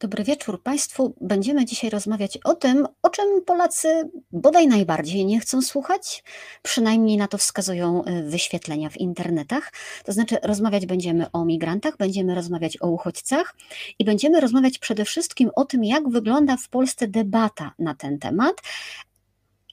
[0.00, 1.14] Dobry wieczór Państwu.
[1.20, 6.24] Będziemy dzisiaj rozmawiać o tym, o czym Polacy bodaj najbardziej nie chcą słuchać,
[6.62, 9.72] przynajmniej na to wskazują y, wyświetlenia w internetach.
[10.04, 13.54] To znaczy, rozmawiać będziemy o migrantach, będziemy rozmawiać o uchodźcach
[13.98, 18.56] i będziemy rozmawiać przede wszystkim o tym, jak wygląda w Polsce debata na ten temat,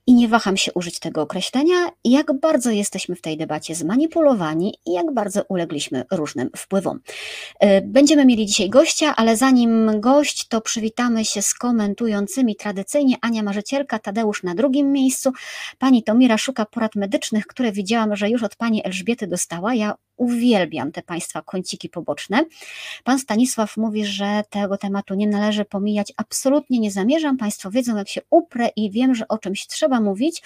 [0.07, 1.75] i nie waham się użyć tego określenia,
[2.05, 6.99] jak bardzo jesteśmy w tej debacie zmanipulowani i jak bardzo ulegliśmy różnym wpływom.
[7.59, 13.43] E, będziemy mieli dzisiaj gościa, ale zanim gość, to przywitamy się z komentującymi tradycyjnie Ania
[13.43, 15.31] Marzycielka, Tadeusz na drugim miejscu.
[15.79, 19.73] Pani Tomira szuka porad medycznych, które widziałam, że już od pani Elżbiety dostała.
[19.73, 22.45] Ja uwielbiam te Państwa kąciki poboczne.
[23.03, 26.13] Pan Stanisław mówi, że tego tematu nie należy pomijać.
[26.17, 27.37] Absolutnie nie zamierzam.
[27.37, 30.41] Państwo wiedzą, jak się uprę i wiem, że o czymś trzeba mówić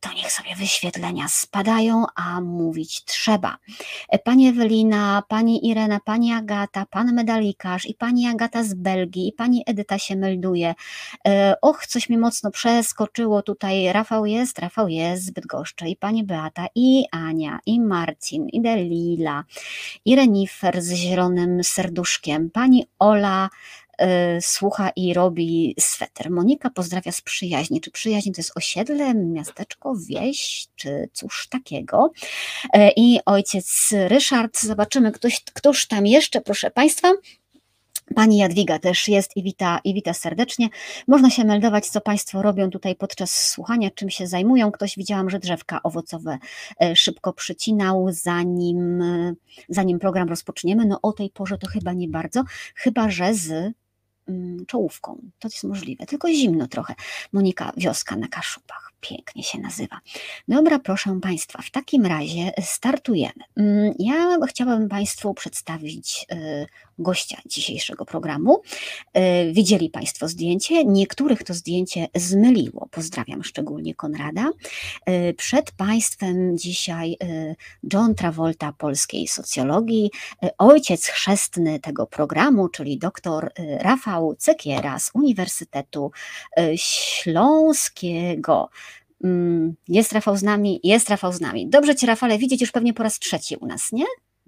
[0.00, 3.58] to niech sobie wyświetlenia spadają, a mówić trzeba.
[4.24, 9.62] Pani Ewelina, pani Irena, pani Agata, pan medalikarz i pani Agata z Belgii i pani
[9.66, 10.74] Edyta się melduje.
[11.26, 13.92] E, och, coś mi mocno przeskoczyło tutaj.
[13.92, 19.44] Rafał jest, Rafał jest z Bydgoszczy i pani Beata i Ania i Marcin i Delila
[20.04, 23.48] i Renifer z zielonym serduszkiem, pani Ola
[24.40, 26.30] słucha i robi sweter.
[26.30, 27.80] Monika pozdrawia z przyjaźni.
[27.80, 32.12] Czy przyjaźń to jest osiedle, miasteczko, wieś, czy cóż takiego?
[32.64, 37.12] Y, I ojciec Ryszard, zobaczymy, ktoś, któż tam jeszcze, proszę Państwa.
[38.14, 40.68] Pani Jadwiga też jest i wita, i wita serdecznie.
[41.08, 44.72] Można się meldować, co Państwo robią tutaj podczas słuchania, czym się zajmują.
[44.72, 46.38] Ktoś widziałam, że drzewka owocowe
[46.82, 49.02] y, szybko przycinał, zanim,
[49.68, 50.86] zanim program rozpoczniemy.
[50.86, 53.74] No o tej porze to chyba nie bardzo, chyba że z
[54.66, 55.30] czołówką.
[55.38, 56.94] To jest możliwe, tylko zimno trochę.
[57.32, 58.87] Monika Wioska na Kaszubach.
[59.00, 60.00] Pięknie się nazywa.
[60.48, 63.44] Dobra, proszę Państwa, w takim razie startujemy.
[63.56, 66.66] Mm, ja chciałabym Państwu przedstawić y,
[66.98, 68.62] gościa dzisiejszego programu.
[69.16, 72.88] Y, widzieli Państwo zdjęcie, niektórych to zdjęcie zmyliło.
[72.90, 74.50] Pozdrawiam szczególnie Konrada.
[75.08, 77.16] Y, przed Państwem dzisiaj
[77.92, 80.10] John Travolta polskiej socjologii,
[80.58, 86.10] ojciec chrzestny tego programu, czyli dr Rafał Cekiera z Uniwersytetu
[86.76, 88.70] Śląskiego.
[89.24, 91.68] Mm, jest Rafał z nami, jest Rafał z nami.
[91.68, 94.04] Dobrze Cię, Rafale, widzieć już pewnie po raz trzeci u nas, nie?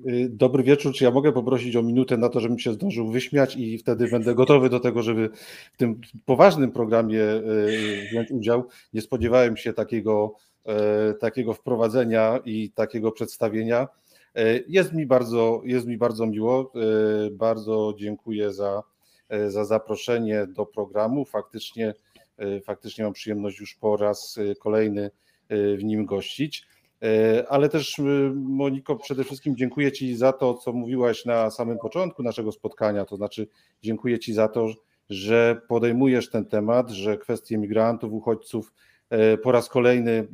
[0.09, 0.95] Y, dobry wieczór.
[0.95, 4.35] Czy ja mogę poprosić o minutę na to, żebym się zdążył wyśmiać i wtedy będę
[4.35, 5.31] gotowy do tego, żeby
[5.73, 8.65] w tym poważnym programie y, wziąć udział.
[8.93, 10.35] Nie spodziewałem się takiego,
[10.67, 13.89] e, takiego wprowadzenia i takiego przedstawienia.
[14.35, 16.73] E, jest mi bardzo, jest mi bardzo miło.
[17.27, 18.83] E, bardzo dziękuję za,
[19.49, 21.25] za zaproszenie do programu.
[21.25, 21.95] Faktycznie
[22.65, 25.11] faktycznie mam przyjemność już po raz e, kolejny
[25.49, 26.67] e, w nim gościć.
[27.49, 28.01] Ale też
[28.35, 33.05] Moniko, przede wszystkim dziękuję Ci za to, co mówiłaś na samym początku naszego spotkania.
[33.05, 33.49] To znaczy,
[33.83, 34.69] dziękuję Ci za to,
[35.11, 38.73] że podejmujesz ten temat, że kwestie migrantów, uchodźców
[39.43, 40.29] po raz kolejny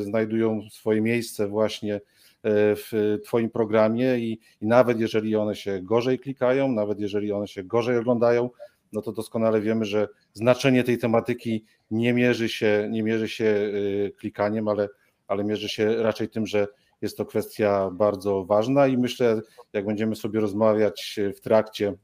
[0.00, 2.00] znajdują swoje miejsce właśnie
[2.44, 7.64] w Twoim programie i, i nawet jeżeli one się gorzej klikają, nawet jeżeli one się
[7.64, 8.50] gorzej oglądają,
[8.92, 14.12] no to doskonale wiemy, że znaczenie tej tematyki nie mierzy się, nie mierzy się y,
[14.18, 14.88] klikaniem, ale,
[15.28, 16.66] ale mierzy się raczej tym, że
[17.02, 19.40] jest to kwestia bardzo ważna i myślę,
[19.72, 21.94] jak będziemy sobie rozmawiać w trakcie,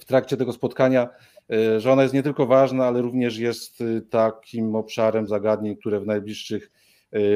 [0.00, 1.08] w trakcie tego spotkania,
[1.52, 6.00] y, że ona jest nie tylko ważna, ale również jest y, takim obszarem zagadnień, które
[6.00, 6.70] w najbliższych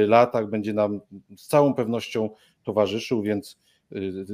[0.07, 1.01] latach będzie nam
[1.37, 2.31] z całą pewnością
[2.65, 3.59] towarzyszył, więc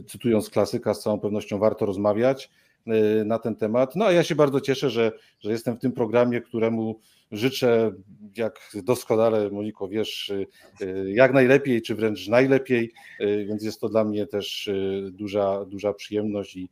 [0.07, 2.51] cytując klasyka, z całą pewnością warto rozmawiać.
[2.89, 3.97] Y, na ten temat.
[3.97, 7.01] No a ja się bardzo cieszę, że, że jestem w tym programie, któremu
[7.33, 7.93] życzę,
[8.37, 10.47] jak doskonale Moniko wiesz, y,
[10.83, 14.71] y, jak najlepiej, czy wręcz najlepiej, więc jest to dla mnie też
[15.11, 16.69] duża, duża przyjemność i,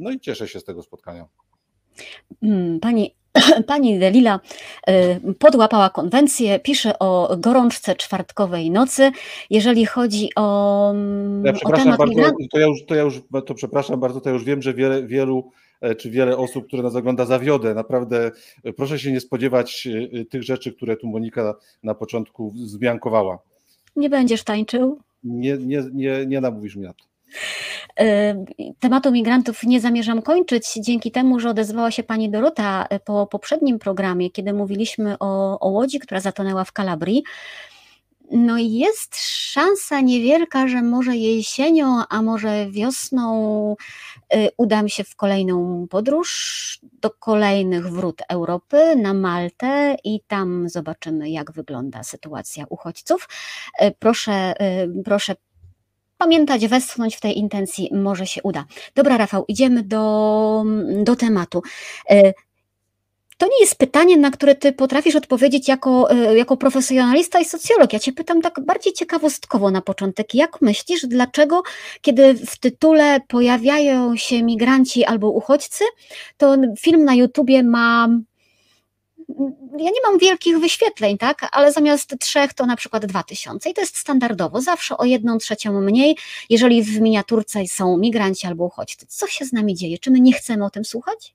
[0.00, 1.28] no i cieszę się z tego spotkania.
[2.42, 3.14] Mm, pani
[3.66, 4.40] Pani Delila
[4.88, 9.10] y, podłapała konwencję, pisze o gorączce czwartkowej nocy.
[9.50, 13.54] Jeżeli chodzi o, mm, ja o temat bardzo, to ja już, to ja już to
[13.54, 15.50] przepraszam bardzo, to ja już wiem, że wiele, wielu
[15.80, 17.74] e, czy wiele osób, które nas ogląda, zawiodę.
[17.74, 18.30] Naprawdę
[18.64, 23.38] e, proszę się nie spodziewać e, tych rzeczy, które tu Monika na początku zmiankowała.
[23.96, 24.98] Nie będziesz tańczył?
[25.24, 27.04] Nie, nie, nie, nie namówisz mnie na to.
[28.80, 33.78] Tematu migrantów nie zamierzam kończyć, dzięki temu, że odezwała się pani Dorota e, po poprzednim
[33.78, 37.22] programie, kiedy mówiliśmy o, o łodzi, która zatonęła w Kalabrii.
[38.32, 43.76] No i jest szansa niewielka, że może jesienią, a może wiosną
[44.30, 51.30] e, udam się w kolejną podróż do kolejnych wrót Europy, na Maltę i tam zobaczymy,
[51.30, 53.28] jak wygląda sytuacja uchodźców.
[53.78, 54.54] E, proszę,
[55.04, 55.34] proszę
[56.20, 58.64] pamiętać, westchnąć w tej intencji, może się uda.
[58.94, 60.64] Dobra, Rafał, idziemy do,
[61.04, 61.62] do tematu.
[62.10, 62.32] E,
[63.38, 67.92] to nie jest pytanie, na które ty potrafisz odpowiedzieć jako, e, jako profesjonalista i socjolog.
[67.92, 70.34] Ja cię pytam tak bardziej ciekawostkowo na początek.
[70.34, 71.62] Jak myślisz, dlaczego,
[72.00, 75.84] kiedy w tytule pojawiają się migranci albo uchodźcy,
[76.36, 78.08] to film na YouTubie ma
[79.78, 83.74] ja nie mam wielkich wyświetleń, tak, ale zamiast trzech to na przykład dwa tysiące i
[83.74, 86.16] to jest standardowo, zawsze o jedną trzecią mniej,
[86.50, 89.06] jeżeli w miniaturce są migranci albo uchodźcy.
[89.08, 89.98] Co się z nami dzieje?
[89.98, 91.34] Czy my nie chcemy o tym słuchać?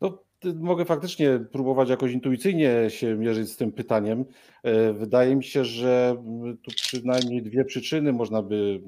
[0.00, 0.18] No,
[0.54, 4.24] mogę faktycznie próbować jakoś intuicyjnie się mierzyć z tym pytaniem.
[4.62, 6.22] E, wydaje mi się, że
[6.62, 8.80] tu przynajmniej dwie przyczyny można by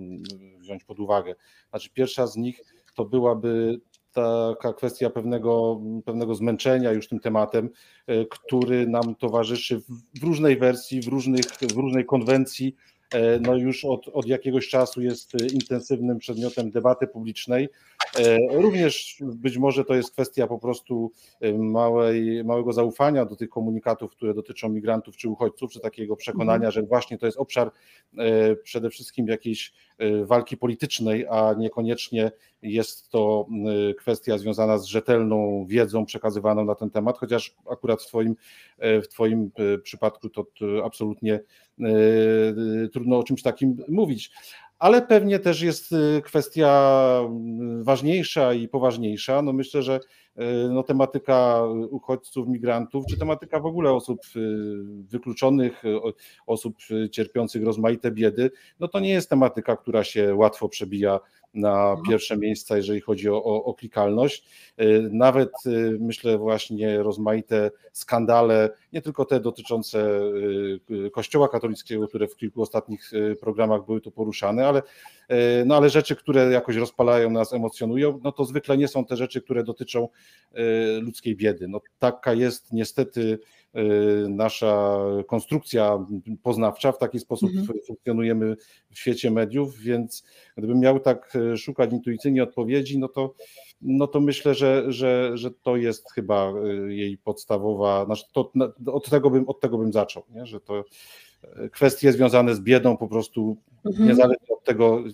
[0.58, 1.34] wziąć pod uwagę.
[1.70, 2.60] Znaczy, pierwsza z nich
[2.94, 3.80] to byłaby
[4.12, 7.70] taka kwestia pewnego, pewnego zmęczenia już tym tematem,
[8.06, 9.80] e, który nam towarzyszy
[10.20, 12.76] w różnej wersji, w, różnych, w różnej konwencji.
[13.14, 17.68] E, no już od, od jakiegoś czasu jest intensywnym przedmiotem debaty publicznej.
[18.18, 21.12] E, również być może to jest kwestia po prostu
[21.58, 26.72] małej, małego zaufania do tych komunikatów, które dotyczą migrantów czy uchodźców, czy takiego przekonania, mhm.
[26.72, 27.70] że właśnie to jest obszar
[28.62, 29.72] przede wszystkim jakiejś
[30.24, 32.32] walki politycznej, a niekoniecznie
[32.62, 33.46] jest to
[33.90, 38.36] y, kwestia związana z rzetelną wiedzą przekazywaną na ten temat, chociaż akurat w Twoim,
[38.78, 39.50] e, w twoim
[39.82, 40.46] przypadku to
[40.84, 41.40] absolutnie
[42.92, 44.30] trudno o czymś takim mówić.
[44.80, 45.94] Ale pewnie też jest
[46.24, 46.92] kwestia
[47.80, 49.42] ważniejsza i poważniejsza.
[49.42, 50.00] No myślę, że
[50.70, 54.20] no tematyka uchodźców, migrantów, czy tematyka w ogóle osób
[55.08, 55.82] wykluczonych,
[56.46, 56.76] osób
[57.10, 58.50] cierpiących rozmaite biedy,
[58.80, 61.20] no to nie jest tematyka, która się łatwo przebija
[61.54, 62.02] na mhm.
[62.08, 64.44] pierwsze miejsca, jeżeli chodzi o, o, o klikalność.
[64.80, 70.20] Y, nawet y, myślę właśnie rozmaite skandale, nie tylko te dotyczące
[70.90, 73.10] y, Kościoła katolickiego, które w kilku ostatnich
[73.40, 74.82] programach były tu poruszane, ale,
[75.66, 79.42] no ale rzeczy, które jakoś rozpalają nas, emocjonują, no to zwykle nie są te rzeczy,
[79.42, 80.08] które dotyczą
[81.00, 81.68] ludzkiej biedy.
[81.68, 83.38] No taka jest niestety
[84.28, 86.06] nasza konstrukcja
[86.42, 87.78] poznawcza, w taki sposób mhm.
[87.86, 88.56] funkcjonujemy
[88.90, 90.24] w świecie mediów, więc
[90.56, 93.34] gdybym miał tak y, szukać intuicyjnie odpowiedzi, no to,
[93.82, 96.52] no to myślę, że, że, że to jest chyba
[96.86, 98.52] y, jej podstawowa, znaczy to,
[98.86, 100.46] od, tego bym, od tego bym zaczął, nie?
[100.46, 100.84] że to
[101.72, 103.56] kwestie związane z biedą po prostu
[103.86, 104.08] mhm.
[104.08, 105.04] niezależnie od tego,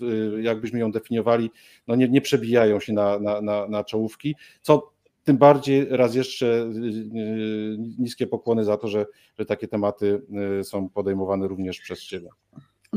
[0.41, 1.51] jakbyśmy ją definiowali,
[1.87, 4.96] no nie, nie przebijają się na, na, na, na czołówki, co
[5.27, 9.07] tym bardziej raz jeszcze y, y, niskie pokłony za to, że,
[9.39, 10.23] że takie tematy
[10.61, 12.29] y, są podejmowane również przez Ciebie.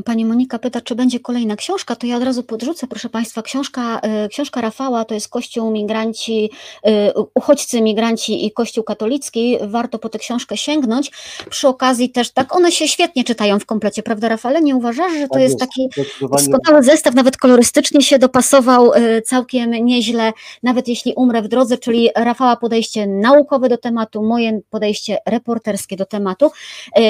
[0.04, 4.00] Pani Monika pyta, czy będzie kolejna książka, to ja od razu podrzucę, proszę Państwa, książka,
[4.00, 6.50] e, książka Rafała to jest Kościół migranci,
[6.82, 11.10] e, uchodźcy migranci i Kościół katolicki, warto po tę książkę sięgnąć,
[11.50, 15.28] przy okazji też tak, one się świetnie czytają w komplecie, prawda Rafale, nie uważasz, że
[15.28, 15.88] to tak jest, taki
[16.20, 20.32] doskonały zestaw, nawet kolorystycznie się dopasował e, całkiem nieźle,
[20.62, 26.06] nawet jeśli umrę w drodze, czyli Rafała podejście naukowe do tematu, moje podejście reporterskie do
[26.06, 26.50] tematu,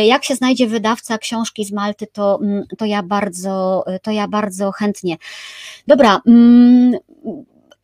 [0.04, 4.72] jak się znajdzie wydawca książki z Malty, to mm, to ja bardzo, to ja bardzo
[4.72, 5.16] chętnie.
[5.86, 6.20] Dobra.
[6.26, 6.96] Mm,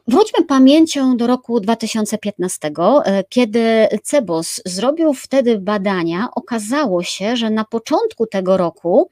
[0.09, 2.71] wróćmy pamięcią do roku 2015,
[3.05, 6.29] e, kiedy Cebos zrobił wtedy badania.
[6.35, 9.11] Okazało się, że na początku tego roku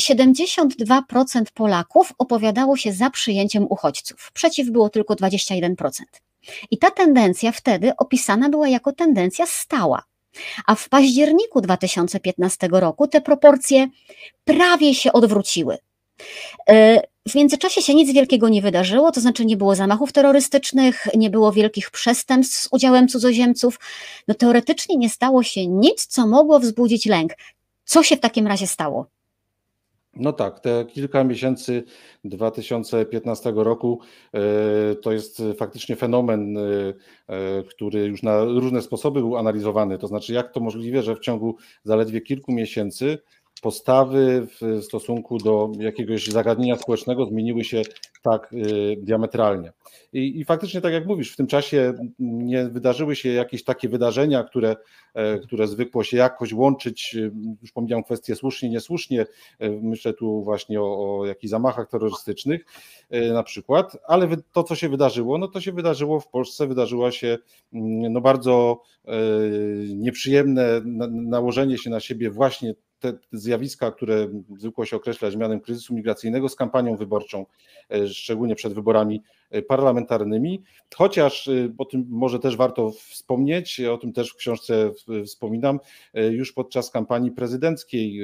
[0.00, 4.30] 72% e, Polaków opowiadało się za przyjęciem uchodźców.
[4.32, 5.74] Przeciw było tylko 21%.
[6.70, 10.02] I ta tendencja wtedy opisana była jako tendencja stała.
[10.66, 13.88] A w październiku 2015 roku te proporcje
[14.44, 15.78] prawie się odwróciły.
[16.68, 21.30] E, w międzyczasie się nic wielkiego nie wydarzyło, to znaczy nie było zamachów terrorystycznych, nie
[21.30, 23.80] było wielkich przestępstw z udziałem cudzoziemców.
[24.28, 27.32] No teoretycznie nie stało się nic, co mogło wzbudzić lęk.
[27.84, 29.06] Co się w takim razie stało?
[30.16, 31.84] No tak, te kilka miesięcy
[32.24, 34.00] 2015 roku
[34.34, 34.40] e,
[34.94, 36.60] to jest faktycznie fenomen, e,
[37.28, 39.98] e, który już na różne sposoby był analizowany.
[39.98, 43.18] To znaczy, jak to możliwe, że w ciągu zaledwie kilku miesięcy
[43.62, 47.82] postawy w stosunku do jakiegoś zagadnienia społecznego zmieniły się
[48.22, 49.72] tak y, diametralnie.
[50.12, 54.44] I, I, faktycznie, tak jak mówisz, w tym czasie nie wydarzyły się jakieś takie wydarzenia,
[54.44, 54.76] które,
[55.14, 57.14] e, które zwykło się jakoś łączyć.
[57.14, 57.32] Y,
[57.62, 59.26] już pomijam kwestie słusznie, niesłusznie.
[59.58, 62.64] E, myślę tu właśnie o, o jakichś zamachach terrorystycznych
[63.10, 67.10] e, na przykład, ale to, co się wydarzyło, no to się wydarzyło w Polsce, wydarzyło
[67.10, 67.38] się
[67.72, 68.80] mm, no bardzo
[69.96, 70.80] nieprzyjemne
[71.10, 76.56] nałożenie się na siebie właśnie te zjawiska, które zwykło się określać mianem kryzysu migracyjnego z
[76.56, 77.46] kampanią wyborczą,
[77.90, 79.22] e, szczególnie przed wyborami
[79.68, 80.62] parlamentarnymi,
[80.94, 84.92] chociaż o tym może też warto wspomnieć, o tym też w książce
[85.26, 85.80] wspominam,
[86.14, 88.20] już podczas kampanii prezydenckiej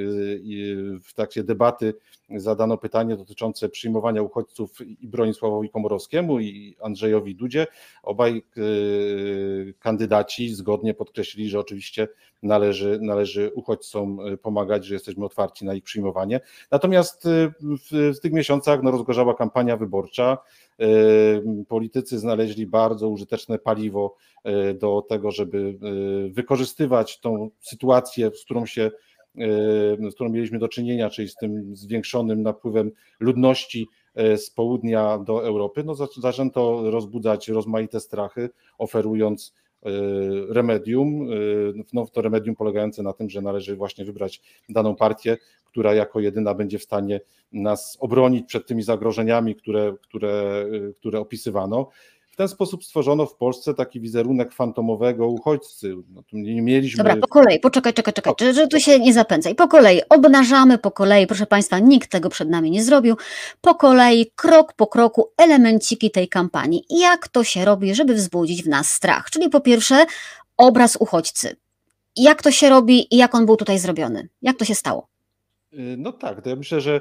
[1.05, 1.95] w trakcie debaty
[2.37, 7.67] zadano pytanie dotyczące przyjmowania uchodźców i Bronisławowi Komorowskiemu i Andrzejowi Dudzie.
[8.03, 8.43] Obaj
[9.79, 12.09] kandydaci zgodnie podkreślili, że oczywiście
[12.43, 16.41] należy, należy uchodźcom pomagać, że jesteśmy otwarci na ich przyjmowanie.
[16.71, 17.29] Natomiast
[17.61, 20.39] w, w tych miesiącach no, rozgorzała kampania wyborcza.
[21.69, 24.17] Politycy znaleźli bardzo użyteczne paliwo
[24.75, 25.79] do tego, żeby
[26.31, 28.91] wykorzystywać tą sytuację, z którą się
[30.11, 33.89] z którą mieliśmy do czynienia, czyli z tym zwiększonym napływem ludności
[34.37, 39.55] z południa do Europy, no zaczęto rozbudzać rozmaite strachy, oferując
[40.49, 41.29] remedium,
[41.93, 46.55] no to remedium polegające na tym, że należy właśnie wybrać daną partię, która jako jedyna
[46.55, 47.21] będzie w stanie
[47.53, 51.89] nas obronić przed tymi zagrożeniami, które, które, które opisywano.
[52.41, 55.95] W ten sposób stworzono w Polsce taki wizerunek fantomowego uchodźcy.
[56.15, 56.99] No, nie mieliśmy...
[56.99, 59.55] Dobra, po kolei, poczekaj, czekaj, czekaj, że, że tu się nie zapędzaj.
[59.55, 63.17] Po kolei, obnażamy po kolei, proszę Państwa, nikt tego przed nami nie zrobił.
[63.61, 66.85] Po kolei, krok po kroku, elemenciki tej kampanii.
[66.91, 69.31] Jak to się robi, żeby wzbudzić w nas strach?
[69.31, 70.07] Czyli po pierwsze,
[70.57, 71.57] obraz uchodźcy.
[72.17, 74.29] Jak to się robi i jak on był tutaj zrobiony?
[74.43, 75.09] Jak to się stało?
[75.97, 77.01] No tak, to ja myślę, że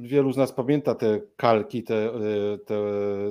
[0.00, 2.10] wielu z nas pamięta te kalki, te,
[2.66, 2.74] te,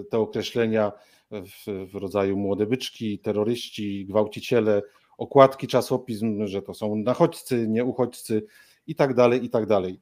[0.09, 0.91] te określenia
[1.31, 4.81] w, w rodzaju młode byczki, terroryści, gwałciciele,
[5.17, 8.43] okładki czasopism, że to są nachodźcy, nie uchodźcy
[8.87, 9.99] i tak dalej, i tak dalej.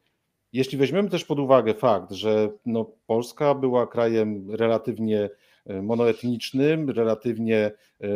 [0.53, 5.29] Jeśli weźmiemy też pod uwagę fakt, że no, Polska była krajem relatywnie
[5.81, 7.71] monoetnicznym, relatywnie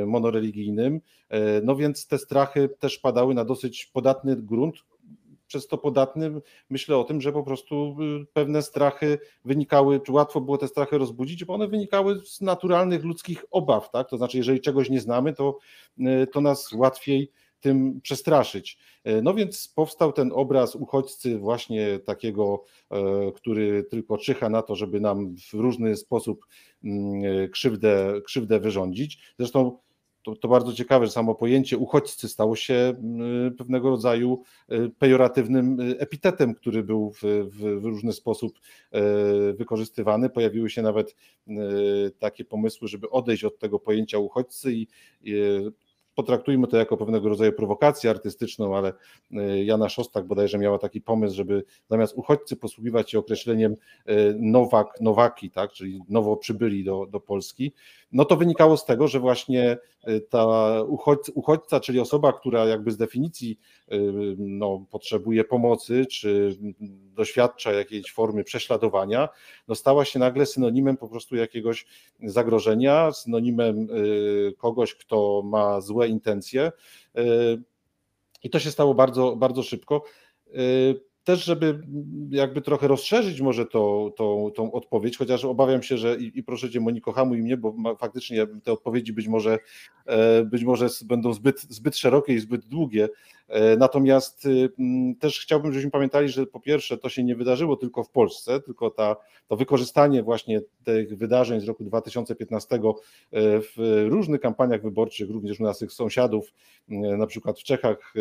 [0.05, 1.01] monoreligijnym,
[1.63, 4.75] no więc te strachy też padały na dosyć podatny grunt,
[5.49, 10.41] przez to podatny, myślę o tym, że po prostu y, pewne strachy wynikały, czy łatwo
[10.41, 14.09] było te strachy rozbudzić, bo one wynikały z naturalnych ludzkich obaw, tak?
[14.09, 15.57] To znaczy, jeżeli czegoś nie znamy, to,
[15.99, 18.77] y, to nas łatwiej tym przestraszyć.
[19.07, 22.63] Y, no więc powstał ten obraz uchodźcy właśnie takiego,
[23.35, 26.45] który tylko czyha na to, żeby nam w różny sposób
[26.83, 29.19] mm, krzywdę, krzywdę wyrządzić.
[29.39, 29.77] Zresztą
[30.23, 32.93] to, to, bardzo ciekawe, że samo pojęcie uchodźcy stało się
[33.47, 38.59] y, pewnego rodzaju y, pejoratywnym y, epitetem, który był w, w, w różny sposób
[39.53, 40.29] wykorzystywany.
[40.29, 41.15] Pojawiły się nawet
[42.19, 44.87] takie pomysły, żeby odejść od tego pojęcia uchodźcy i,
[45.21, 45.33] i
[46.15, 48.93] potraktujmy to jako pewnego rodzaju prowokację artystyczną, ale
[49.63, 53.75] Jana Szostak bodajże miała taki pomysł, żeby zamiast uchodźcy posługiwać się określeniem
[54.39, 57.73] Nowak, Nowaki, tak, czyli nowo przybyli do, do Polski
[58.11, 60.45] no to wynikało z tego, że właśnie y, ta
[61.35, 63.59] uchodźca, czyli osoba, która jakby z definicji
[63.91, 66.57] y, no, potrzebuje pomocy, czy
[67.15, 69.29] doświadcza jakiejś formy prześladowania,
[69.67, 71.85] no stała się nagle synonimem po prostu jakiegoś
[72.23, 76.71] zagrożenia, synonimem y, kogoś, kto ma złe intencje.
[78.43, 80.03] I to się stało bardzo, bardzo szybko
[81.29, 81.81] też, żeby
[82.29, 86.69] jakby trochę rozszerzyć może to, to, tą odpowiedź, chociaż obawiam się, że i, i proszę
[86.69, 89.59] cię Moniko, hamuj mnie, bo faktycznie te odpowiedzi być może,
[90.05, 93.09] e, być może będą zbyt, zbyt szerokie i zbyt długie.
[93.47, 94.69] E, natomiast y,
[95.19, 98.89] też chciałbym, żebyśmy pamiętali, że po pierwsze to się nie wydarzyło tylko w Polsce, tylko
[98.89, 99.15] ta,
[99.47, 102.79] to wykorzystanie właśnie tych wydarzeń z roku 2015 e,
[103.61, 106.53] w różnych kampaniach wyborczych, również u naszych sąsiadów,
[107.17, 108.13] na przykład w Czechach,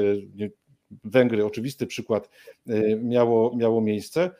[1.04, 2.30] Węgry, oczywisty przykład,
[2.68, 4.30] y, miało, miało miejsce.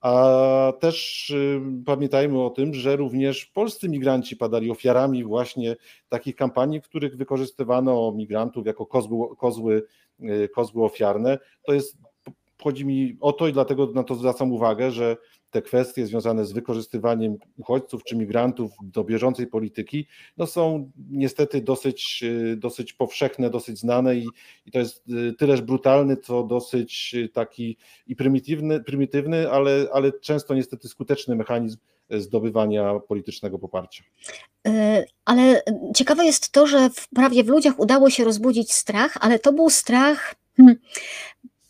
[0.00, 5.76] A też y, pamiętajmy o tym, że również polscy migranci padali ofiarami właśnie
[6.08, 9.82] takich kampanii, w których wykorzystywano migrantów jako kozły, kozły,
[10.20, 11.38] y, kozły ofiarne.
[11.62, 11.96] To jest,
[12.62, 15.16] chodzi mi o to i dlatego na to zwracam uwagę, że
[15.54, 20.06] te kwestie związane z wykorzystywaniem uchodźców czy migrantów do bieżącej polityki
[20.36, 24.28] no są niestety dosyć, y, dosyć powszechne, dosyć znane i,
[24.66, 30.12] i to jest y, tyleż brutalny, co dosyć y, taki i prymitywny, prymitywny ale, ale
[30.12, 31.78] często niestety skuteczny mechanizm
[32.10, 34.04] zdobywania politycznego poparcia.
[35.24, 35.62] Ale
[35.96, 40.34] ciekawe jest to, że prawie w ludziach udało się rozbudzić strach, ale to był strach
[40.56, 40.76] hmm,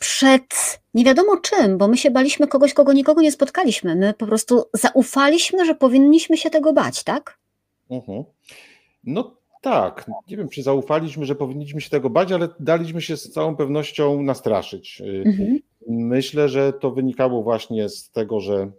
[0.04, 3.96] przed nie wiadomo czym, bo my się baliśmy kogoś, kogo nikogo nie spotkaliśmy.
[3.96, 7.38] My po prostu zaufaliśmy, że powinniśmy się tego bać, tak?
[7.90, 8.24] Uh-huh.
[9.04, 10.10] No tak.
[10.28, 14.22] Nie wiem, czy zaufaliśmy, że powinniśmy się tego bać, ale daliśmy się z całą pewnością
[14.22, 15.02] nastraszyć.
[15.04, 15.58] Uh-huh.
[15.88, 18.70] Myślę, że to wynikało właśnie z tego, że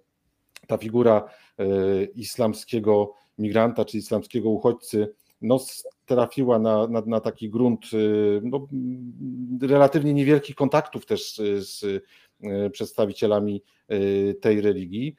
[0.68, 1.30] ta figura
[1.60, 5.60] y, islamskiego migranta czy islamskiego uchodźcy no,
[6.06, 8.68] trafiła na, na, na taki grunt y, no,
[9.62, 12.02] relatywnie niewielkich kontaktów też z, z y,
[12.72, 15.16] przedstawicielami y, tej religii.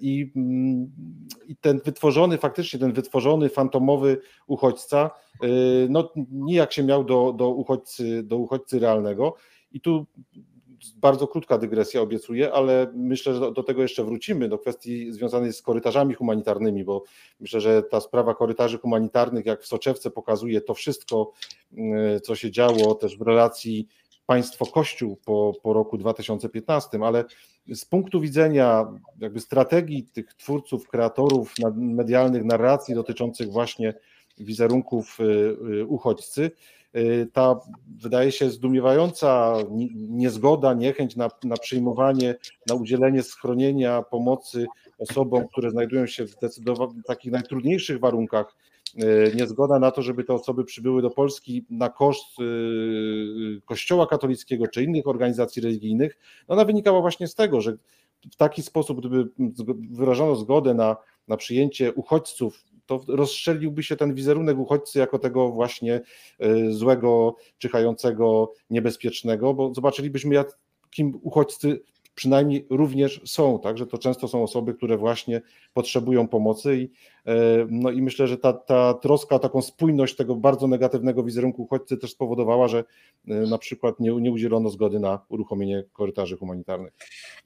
[0.00, 0.92] I, mm,
[1.46, 5.10] I, ten wytworzony, faktycznie ten wytworzony fantomowy uchodźca,
[5.88, 9.34] no nijak się miał do, do, uchodźcy, do uchodźcy realnego.
[9.72, 10.06] I tu
[10.96, 15.62] bardzo krótka dygresja obiecuję, ale myślę, że do, tego jeszcze wrócimy, do kwestii związanej z
[15.62, 17.02] korytarzami humanitarnymi, bo
[17.40, 21.32] myślę, że ta sprawa korytarzy humanitarnych, jak w Soczewce pokazuje to wszystko,
[22.22, 23.88] co się działo też w relacji
[24.26, 27.24] państwo-kościół po, po roku 2015, ale
[27.68, 28.86] z punktu widzenia
[29.18, 33.94] jakby strategii tych twórców, kreatorów medialnych narracji dotyczących właśnie
[34.38, 35.24] wizerunków y,
[35.80, 36.50] y, uchodźcy,
[37.32, 37.60] ta
[38.02, 39.54] wydaje się zdumiewająca
[39.94, 42.34] niezgoda, niechęć na, na przyjmowanie,
[42.68, 44.66] na udzielenie schronienia, pomocy
[44.98, 46.34] osobom, które znajdują się w
[47.06, 48.56] takich najtrudniejszych warunkach,
[49.34, 52.36] niezgoda na to, żeby te osoby przybyły do Polski na koszt
[53.64, 56.18] Kościoła katolickiego czy innych organizacji religijnych,
[56.48, 57.76] no ona wynikała właśnie z tego, że
[58.32, 59.28] w taki sposób, gdyby
[59.90, 60.96] wyrażono zgodę na,
[61.28, 66.00] na przyjęcie uchodźców to rozstrzeliłby się ten wizerunek uchodźcy jako tego właśnie
[66.38, 71.80] e, złego, czyhającego, niebezpiecznego, bo zobaczylibyśmy, jakim uchodźcy
[72.20, 75.40] przynajmniej również są, także to często są osoby, które właśnie
[75.72, 76.90] potrzebują pomocy i,
[77.26, 77.34] e,
[77.70, 81.96] no i myślę, że ta, ta troska o taką spójność tego bardzo negatywnego wizerunku uchodźcy
[81.96, 82.84] też spowodowała, że
[83.28, 86.92] e, na przykład nie, nie udzielono zgody na uruchomienie korytarzy humanitarnych.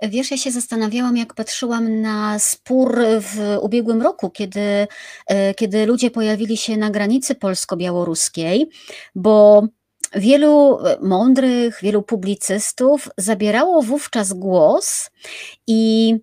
[0.02, 4.86] Wiesz, ja się zastanawiałam, jak patrzyłam na spór w ubiegłym roku, kiedy,
[5.26, 8.66] e, kiedy ludzie pojawili się na granicy polsko-białoruskiej,
[9.14, 9.62] bo
[10.14, 15.10] Wielu e, mądrych, wielu publicystów zabierało wówczas głos
[15.66, 16.14] i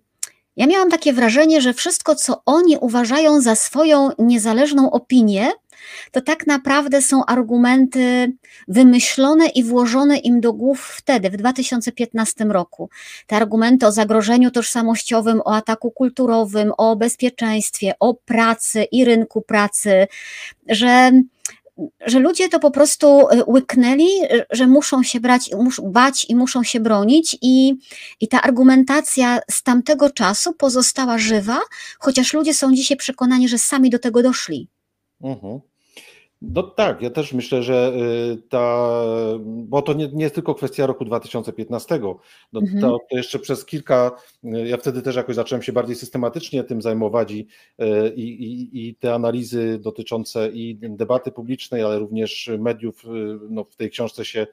[0.56, 5.50] ja miałam takie wrażenie, że wszystko, co oni uważają za swoją niezależną opinię,
[6.10, 8.32] to tak naprawdę są argumenty
[8.68, 12.90] wymyślone i włożone im do głów wtedy, w 2015 roku.
[13.26, 20.06] Te argumenty o zagrożeniu tożsamościowym, o ataku kulturowym, o bezpieczeństwie, o pracy i rynku pracy,
[20.68, 21.12] że
[22.06, 26.36] że ludzie to po prostu y, łyknęli, y, że muszą się brać, muszą bać i
[26.36, 27.74] muszą się bronić, i,
[28.20, 31.60] i ta argumentacja z tamtego czasu pozostała żywa,
[31.98, 34.68] chociaż ludzie są dzisiaj przekonani, że sami do tego doszli.
[35.20, 35.60] Mhm.
[36.42, 37.92] No tak, ja też myślę, że
[38.32, 38.88] y, ta,
[39.44, 42.00] bo to nie, nie jest tylko kwestia roku 2015.
[42.52, 42.80] No mhm.
[42.80, 44.10] to, to, jeszcze przez kilka,
[44.44, 47.46] y, ja wtedy też jakoś zacząłem się bardziej systematycznie tym zajmować i,
[47.82, 53.04] y, i, i, i te analizy dotyczące i debaty publicznej, ale również mediów
[53.50, 54.46] no, w tej książce się,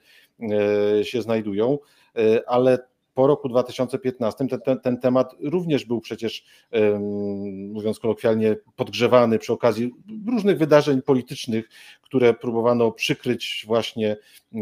[1.03, 1.79] się znajdują,
[2.47, 2.88] ale
[3.19, 6.45] po roku 2015 ten, ten, ten, temat również był przecież,
[7.69, 9.91] mówiąc kolokwialnie, podgrzewany przy okazji
[10.27, 11.69] różnych wydarzeń politycznych,
[12.01, 14.17] które próbowano przykryć właśnie,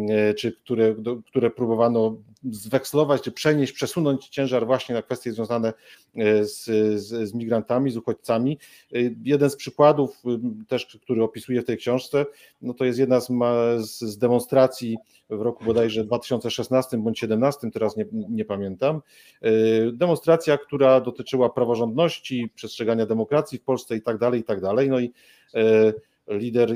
[0.09, 5.73] e, czy które, które próbowano zwekslować, czy przenieść, przesunąć ciężar właśnie na kwestie związane
[6.15, 6.65] e, z,
[7.01, 8.57] z, z migrantami, z uchodźcami.
[8.93, 10.23] E, jeden z przykładów
[10.67, 12.25] też, który opisuję w tej książce,
[12.61, 13.29] no to jest jedna z,
[13.81, 14.97] z demonstracji
[15.29, 19.01] w roku bodajże 2016 bądź 2017, teraz nie, nie pamiętam.
[19.93, 24.89] Demonstracja, która dotyczyła praworządności, przestrzegania demokracji w Polsce i tak dalej, i tak dalej.
[24.89, 25.11] No i
[26.27, 26.75] lider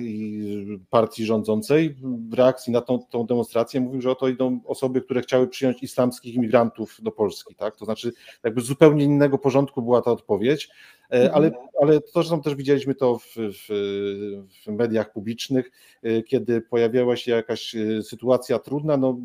[0.89, 1.95] partii rządzącej
[2.29, 6.35] w reakcji na tą, tą demonstrację mówił, że oto idą osoby, które chciały przyjąć islamskich
[6.35, 7.75] imigrantów do Polski, tak?
[7.75, 10.69] To znaczy jakby zupełnie innego porządku była ta odpowiedź,
[11.09, 11.35] e, mhm.
[11.35, 13.67] ale, ale to zresztą też widzieliśmy to w, w,
[14.65, 15.71] w mediach publicznych,
[16.03, 19.17] e, kiedy pojawiała się jakaś e, sytuacja trudna, no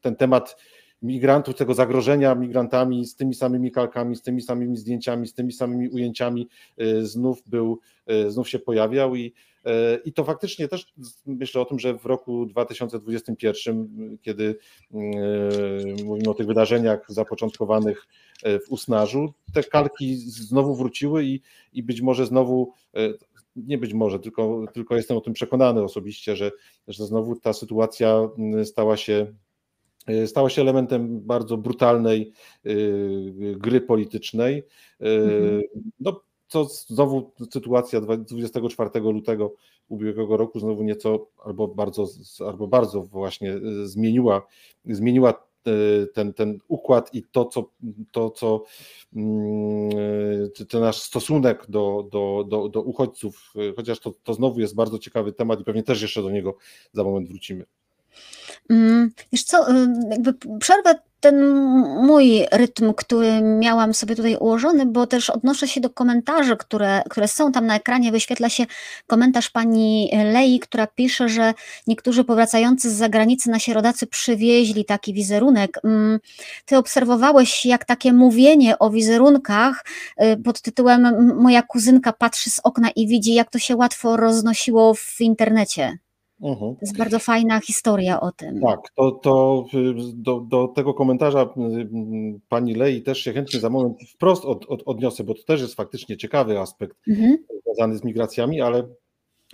[0.00, 0.56] ten temat
[1.02, 5.88] migrantów, tego zagrożenia migrantami z tymi samymi kalkami, z tymi samymi zdjęciami, z tymi samymi
[5.88, 6.48] ujęciami
[6.80, 9.32] y, znów był, y, znów się pojawiał i,
[9.66, 9.70] y,
[10.04, 10.92] i to faktycznie też
[11.26, 14.58] myślę o tym, że w roku 2021, kiedy
[16.04, 18.06] mówimy o tych wydarzeniach zapoczątkowanych
[18.44, 21.40] w Usnarzu, te kalki znowu wróciły i,
[21.72, 22.72] i być może znowu
[23.56, 26.50] nie być może, tylko, tylko jestem o tym przekonany osobiście, że,
[26.88, 28.28] że znowu ta sytuacja
[28.64, 29.32] stała się
[30.26, 32.32] stała się elementem bardzo brutalnej
[32.64, 32.70] e,
[33.56, 34.66] gry politycznej.
[35.00, 35.62] E, mhm.
[36.00, 39.54] No, co znowu sytuacja 24 lutego
[39.88, 42.06] ubiegłego roku znowu nieco albo bardzo,
[42.46, 44.46] albo bardzo właśnie zmieniła,
[44.84, 45.50] zmieniła
[46.14, 47.70] ten, ten układ i to, co,
[48.10, 48.64] to, co
[49.16, 49.90] mm,
[50.68, 55.32] ten nasz stosunek do, do, do, do uchodźców, chociaż to, to znowu jest bardzo ciekawy
[55.32, 56.56] temat i pewnie też jeszcze do niego
[56.92, 57.64] za moment wrócimy.
[58.70, 61.48] Mm, wiesz co, y, jakby przerwę ten
[62.06, 67.28] mój rytm, który miałam sobie tutaj ułożony, bo też odnoszę się do komentarzy, które, które
[67.28, 68.12] są tam na ekranie.
[68.12, 68.66] Wyświetla się
[69.06, 71.54] komentarz pani Lei, która pisze, że
[71.86, 75.78] niektórzy powracający z zagranicy nasi rodacy przywieźli taki wizerunek.
[75.84, 76.20] Mm,
[76.64, 79.84] ty obserwowałeś, jak takie mówienie o wizerunkach
[80.22, 84.94] y, pod tytułem Moja kuzynka patrzy z okna i widzi, jak to się łatwo roznosiło
[84.94, 85.98] w internecie.
[86.42, 86.74] Mhm.
[86.74, 88.60] To jest bardzo fajna historia o tym.
[88.60, 89.64] Tak, to, to
[90.14, 91.54] do, do tego komentarza
[92.48, 95.74] pani Lei też się chętnie za moment wprost od, od, odniosę, bo to też jest
[95.74, 97.38] faktycznie ciekawy aspekt Mhm.
[97.64, 98.88] związany z migracjami, ale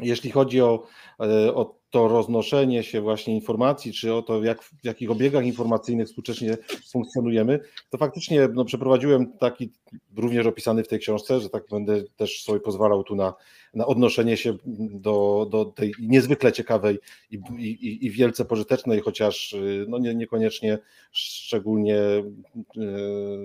[0.01, 0.87] jeśli chodzi o,
[1.21, 6.09] e, o to roznoszenie się właśnie informacji, czy o to, jak, w jakich obiegach informacyjnych
[6.09, 6.57] skutecznie
[6.93, 9.73] funkcjonujemy, to faktycznie no, przeprowadziłem taki,
[10.17, 13.35] również opisany w tej książce, że tak będę też sobie pozwalał tu na,
[13.75, 14.57] na odnoszenie się
[14.91, 16.99] do, do tej niezwykle ciekawej
[17.31, 20.79] i, i, i wielce pożytecznej, chociaż y, no, nie, niekoniecznie
[21.13, 22.23] szczególnie y,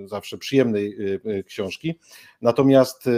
[0.06, 0.96] zawsze przyjemnej
[1.46, 1.94] książki.
[2.42, 3.08] Natomiast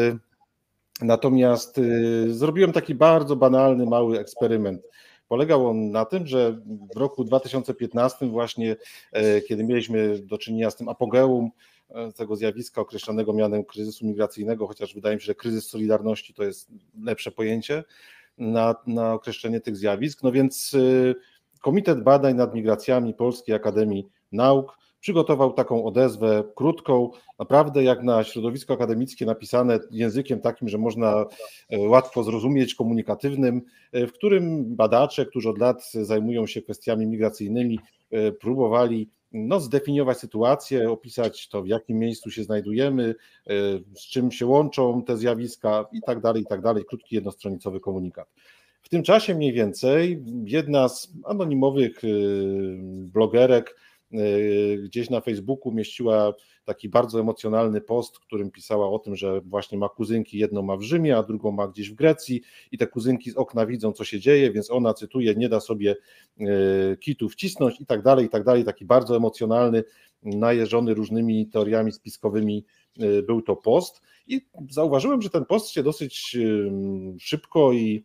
[1.01, 4.83] Natomiast y, zrobiłem taki bardzo banalny, mały eksperyment.
[5.29, 6.61] Polegał on na tym, że
[6.95, 8.77] w roku 2015, właśnie
[9.13, 11.51] e, kiedy mieliśmy do czynienia z tym apogeum
[11.89, 16.43] e, tego zjawiska określonego mianem kryzysu migracyjnego, chociaż wydaje mi się, że kryzys solidarności to
[16.45, 16.69] jest
[17.03, 17.85] lepsze pojęcie
[18.39, 20.23] na, na określenie tych zjawisk.
[20.23, 21.15] No więc y,
[21.61, 28.75] Komitet Badań nad Migracjami Polskiej Akademii Nauk przygotował taką odezwę krótką, naprawdę jak na środowisko
[28.75, 31.27] akademickie napisane językiem takim, że można
[31.71, 33.63] e, łatwo zrozumieć, komunikatywnym,
[33.93, 37.79] e, w którym badacze, którzy od lat zajmują się kwestiami migracyjnymi,
[38.11, 43.15] e, próbowali no, zdefiniować sytuację, opisać to, w jakim miejscu się znajdujemy,
[43.95, 46.85] z czym się łączą te zjawiska i tak dalej, i tak dalej.
[46.85, 48.29] Krótki, jednostronicowy komunikat.
[48.83, 52.03] W tym czasie mniej więcej jedna z anonimowych
[53.13, 53.77] blogerek
[54.85, 56.33] gdzieś na Facebooku mieściła
[56.65, 60.77] taki bardzo emocjonalny post, w którym pisała o tym, że właśnie ma kuzynki, jedną ma
[60.77, 64.05] w Rzymie, a drugą ma gdzieś w Grecji i te kuzynki z okna widzą, co
[64.05, 65.97] się dzieje, więc ona, cytuje, nie da sobie
[66.41, 66.45] y,
[67.01, 69.85] kitu wcisnąć i tak dalej, i tak dalej, taki bardzo emocjonalny,
[70.23, 72.65] najeżony różnymi teoriami spiskowymi
[73.03, 74.03] y, był to post.
[74.27, 76.37] I zauważyłem, że ten post się dosyć
[77.19, 78.05] szybko i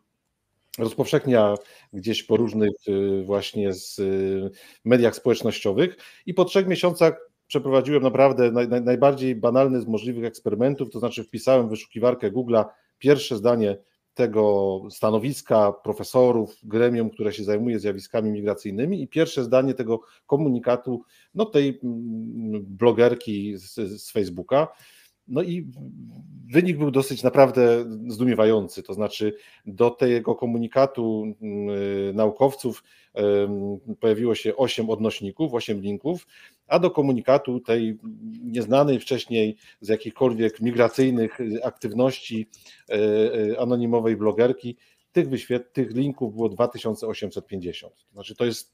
[0.80, 1.56] rozpowszechnia
[1.94, 4.50] gdzieś po różnych y, właśnie z y,
[4.86, 10.90] mediach społecznościowych i po trzech miesiącach przeprowadziłem naprawdę naj, naj, najbardziej banalny z możliwych eksperymentów,
[10.90, 12.66] to znaczy wpisałem w wyszukiwarkę Google'a
[13.00, 13.78] pierwsze zdanie
[14.14, 21.02] tego stanowiska profesorów, gremium, które się zajmuje zjawiskami migracyjnymi i pierwsze zdanie tego komunikatu
[21.36, 24.68] no tej mm, blogerki z, z Facebooka
[25.30, 25.68] no i
[26.52, 28.84] wynik był dosyć naprawdę zdumiewający.
[28.84, 29.34] To znaczy,
[29.66, 32.84] do tego komunikatu mm, naukowców
[34.00, 36.28] pojawiło się 8 odnośników, 8 linków,
[36.68, 37.98] a do komunikatu tej
[38.44, 42.50] nieznanej wcześniej z jakichkolwiek migracyjnych aktywności
[42.90, 44.78] e, e, anonimowej blogerki,
[45.12, 45.28] tych,
[45.74, 47.94] tych linków było 2850.
[47.94, 48.74] To znaczy, to jest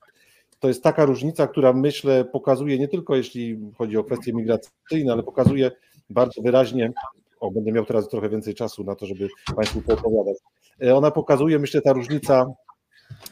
[0.60, 5.24] to jest taka różnica, która myślę pokazuje nie tylko jeśli chodzi o kwestie migracyjne, ale
[5.24, 5.72] pokazuje
[6.10, 6.94] bardzo wyraźnie,
[7.40, 10.38] o będę miał teraz trochę więcej czasu na to, żeby Państwu poopowiadać.
[10.84, 12.46] E, ona pokazuje, myślę, ta różnica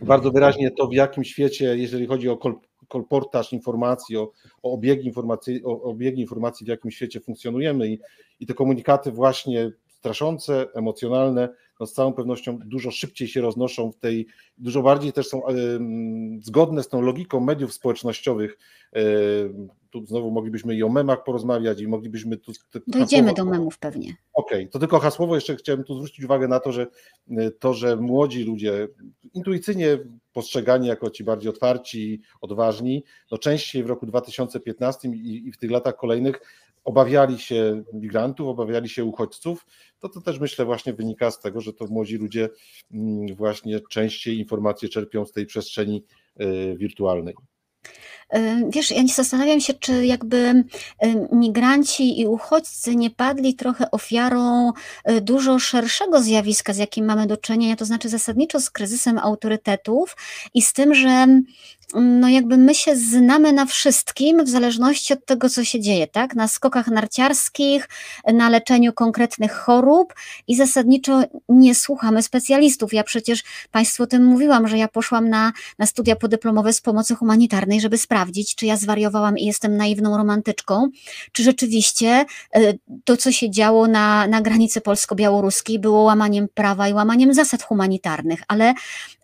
[0.02, 2.56] bardzo wyraźnie to, w jakim świecie, jeżeli chodzi o kol,
[2.88, 4.32] kolportaż informacji, o,
[4.64, 8.00] o, obiegi informacji, o obiegi informacji, w jakim świecie funkcjonujemy i,
[8.40, 13.98] i te komunikaty właśnie straszące, emocjonalne, no z całą pewnością dużo szybciej się roznoszą w
[13.98, 15.42] tej, dużo bardziej też są
[16.42, 18.58] zgodne z tą logiką mediów społecznościowych.
[19.90, 22.52] Tu znowu moglibyśmy i o memach porozmawiać i moglibyśmy tu...
[22.88, 24.16] Dojdziemy hasłowo, do memów pewnie.
[24.34, 26.88] Okej, okay, to tylko hasłowo jeszcze chciałem tu zwrócić uwagę na to, że
[27.32, 28.88] y, to, że młodzi ludzie
[29.34, 30.00] intuicyjnie
[30.34, 35.72] postrzegani jako ci bardziej otwarci, odważni, no częściej w roku 2015 i, i w tych
[35.72, 36.42] latach kolejnych
[36.84, 39.66] obawiali się migrantów, obawiali się uchodźców,
[40.00, 42.50] to to też myślę właśnie wynika z tego, że to młodzi ludzie
[42.92, 46.06] mm, właśnie częściej informacje czerpią z tej przestrzeni
[46.42, 47.36] y, wirtualnej.
[48.70, 50.64] Wiesz, ja nie zastanawiam się, czy jakby
[51.32, 54.72] migranci i uchodźcy nie padli trochę ofiarą
[55.10, 60.18] y, dużo szerszego zjawiska, z jakim mamy do czynienia, to znaczy zasadniczo z kryzysem autorytetów
[60.54, 61.28] i z tym, że
[61.94, 66.36] no jakby my się znamy na wszystkim w zależności od tego, co się dzieje, tak?
[66.36, 67.90] Na skokach narciarskich,
[68.34, 70.14] na leczeniu konkretnych chorób
[70.48, 72.94] i zasadniczo nie słuchamy specjalistów.
[72.94, 77.16] Ja przecież Państwu o tym mówiłam, że ja poszłam na, na studia podyplomowe z pomocy
[77.16, 78.23] humanitarnej, żeby sprawdzić,
[78.56, 80.90] czy ja zwariowałam i jestem naiwną romantyczką,
[81.32, 86.94] czy rzeczywiście e, to, co się działo na, na granicy polsko-białoruskiej, było łamaniem prawa i
[86.94, 88.74] łamaniem zasad humanitarnych, ale,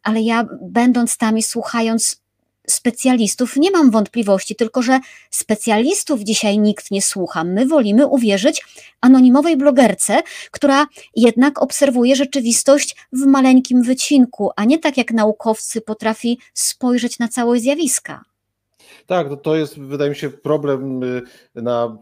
[0.04, 2.22] ale ja będąc tam i słuchając
[2.70, 5.00] specjalistów, nie mam wątpliwości, tylko że
[5.32, 7.44] specjalistów dzisiaj nikt nie słucha.
[7.44, 8.66] My wolimy uwierzyć
[9.02, 16.40] anonimowej blogerce, która jednak obserwuje rzeczywistość w maleńkim wycinku, a nie tak jak naukowcy potrafi
[16.54, 18.24] spojrzeć na całe zjawiska.
[19.08, 21.22] Tak, no to jest, wydaje mi się, problem y,
[21.56, 21.98] na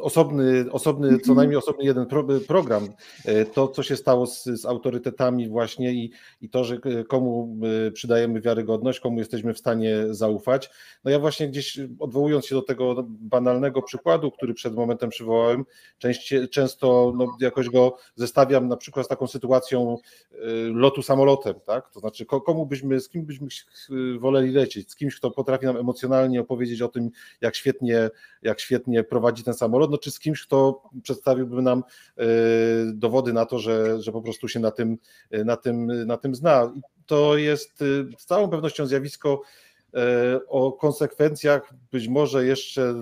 [0.00, 1.36] osobny, osobny co Mhm.
[1.36, 2.84] najmniej osobny jeden pro, program.
[3.28, 7.58] Y, To, co się stało z, z autorytetami właśnie i, i to, że y, komu
[7.88, 10.70] y, przydajemy wiarygodność, komu jesteśmy w stanie zaufać.
[11.04, 15.64] No ja właśnie gdzieś odwołując się do tego banalnego przykładu, który przed momentem przywołałem,
[15.98, 19.96] częście, często no, jakoś go zestawiam na przykład z taką sytuacją
[20.32, 20.36] y,
[20.74, 21.90] lotu samolotem, tak?
[21.90, 23.48] To znaczy ko- komu byśmy, z kim byśmy
[23.90, 25.87] y, woleli lecieć, z kimś, kto potrafi nam emocjonalnie
[26.40, 28.10] opowiedzieć o tym, jak świetnie,
[28.42, 31.84] jak świetnie prowadzi ten samolot, no czy z kimś, kto przedstawiłby nam
[32.18, 32.24] y,
[32.94, 34.98] dowody na to, że, że po prostu się na tym,
[35.30, 36.72] na tym, na tym zna.
[36.76, 39.42] I to jest y, z całą pewnością zjawisko
[39.88, 39.98] y,
[40.48, 42.94] o konsekwencjach być może jeszcze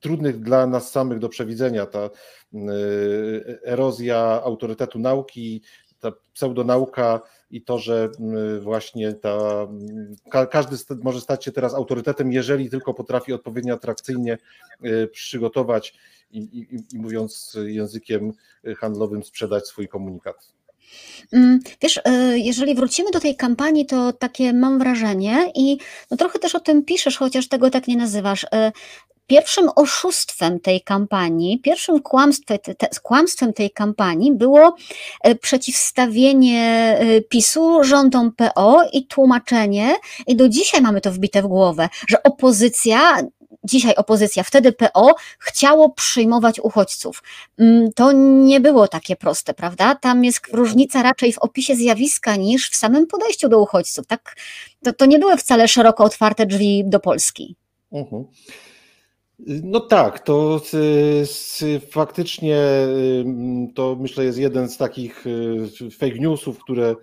[0.00, 1.86] trudnych dla nas samych do przewidzenia.
[1.86, 2.10] Ta
[3.64, 5.62] erozja autorytetu nauki,
[6.00, 8.08] ta pseudonauka i to, że
[8.56, 9.66] y, właśnie ta,
[10.26, 14.38] y, ka, każdy może stać się teraz autorytetem, jeżeli tylko potrafi odpowiednio atrakcyjnie
[14.84, 15.94] y, przygotować
[16.30, 18.32] i, i, i mówiąc językiem
[18.78, 20.56] handlowym sprzedać swój komunikat.
[21.32, 25.78] Mm, Wiesz, y, jeżeli wrócimy do tej kampanii, to takie mam wrażenie i
[26.10, 28.46] no trochę też o tym piszesz, chociaż tego tak nie nazywasz.
[29.26, 34.76] Pierwszym oszustwem tej kampanii, pierwszym kłamstwem, te, kłamstwem tej kampanii było
[35.28, 39.94] y, przeciwstawienie y, PiSu rządom PO i tłumaczenie,
[40.26, 43.16] i do dzisiaj mamy to wbite w głowę, że opozycja,
[43.64, 47.22] dzisiaj opozycja, wtedy PO, chciało przyjmować uchodźców.
[47.58, 49.94] Mm, To nie było takie proste, prawda?
[49.94, 54.06] Tam jest różnica raczej w opisie zjawiska niż w samym podejściu do uchodźców.
[54.06, 54.36] Tak?
[54.84, 57.56] To, to nie były wcale szeroko otwarte drzwi do Polski.
[57.92, 58.24] Mhm.
[59.46, 60.60] No tak, to
[61.90, 62.60] faktycznie
[63.74, 66.94] to myślę jest jeden z takich y, fake newsów, które,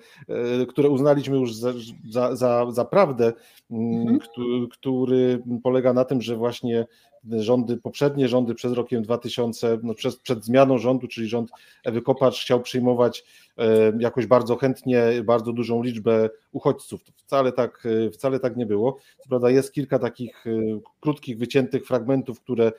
[0.62, 1.74] y, które uznaliśmy już za,
[2.10, 3.34] za, za, za prawdę,
[3.72, 4.08] Mhm.
[4.08, 6.86] mm, któ- który polega na tym, że właśnie
[7.32, 11.52] rządy, poprzednie rządy przed rokiem 2000, no przed, przed zmianą rządu, czyli rząd
[11.84, 13.24] Ewy Kopacz chciał przyjmować
[13.58, 17.04] e, jakoś bardzo chętnie bardzo dużą liczbę uchodźców.
[17.04, 18.98] To wcale tak, e, wcale tak nie było.
[19.18, 22.72] Co prawda jest kilka takich e, krótkich, wyciętych fragmentów, które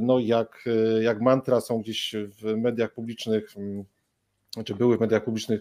[0.00, 0.64] no jak,
[1.00, 3.84] jak mantra są gdzieś w mediach publicznych, mm,
[4.64, 5.60] czy były w mediach publicznych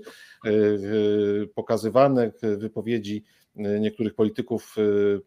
[1.55, 3.23] pokazywane wypowiedzi
[3.57, 4.81] niektórych polityków e,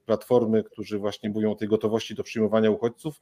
[0.05, 3.21] Platformy, którzy właśnie mówią o tej gotowości do przyjmowania uchodźców,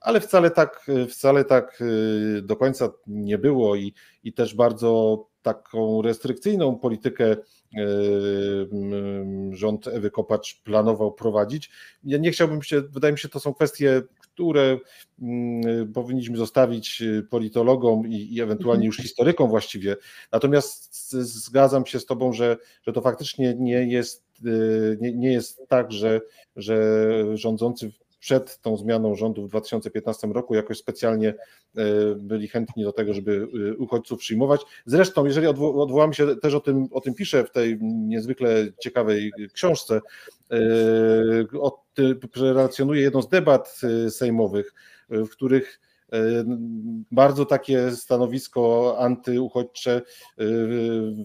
[0.00, 1.82] ale wcale tak, wcale tak
[2.38, 7.36] e, do końca nie było i, i też bardzo taką restrykcyjną politykę
[7.76, 11.70] m, rząd Ewy Kopacz planował prowadzić.
[12.04, 14.02] Ja nie chciałbym się, wydaje mi się, to są kwestie,
[14.36, 14.78] które
[15.22, 19.96] mm, powinniśmy zostawić politologom i, i ewentualnie już historykom właściwie.
[20.32, 22.56] Natomiast zgadzam się z Tobą, że,
[22.86, 24.25] że to faktycznie nie jest, y,
[25.00, 26.20] nie, nie jest tak, że,
[26.56, 26.76] że
[27.34, 27.90] rządzący
[28.26, 31.82] przed tą zmianą rządu w 2015 roku jakoś specjalnie y,
[32.16, 34.60] byli chętni do tego, żeby y, uchodźców przyjmować.
[34.86, 39.32] Zresztą, jeżeli odwo- odwołamy się, też o tym, o tym piszę w tej niezwykle ciekawej
[39.52, 40.00] książce,
[40.52, 41.46] y,
[42.36, 44.74] relacjonuję jedną z debat y, sejmowych,
[45.12, 45.85] y, w których y,
[47.10, 50.02] bardzo takie stanowisko antyuchodźcze
[50.40, 50.44] y,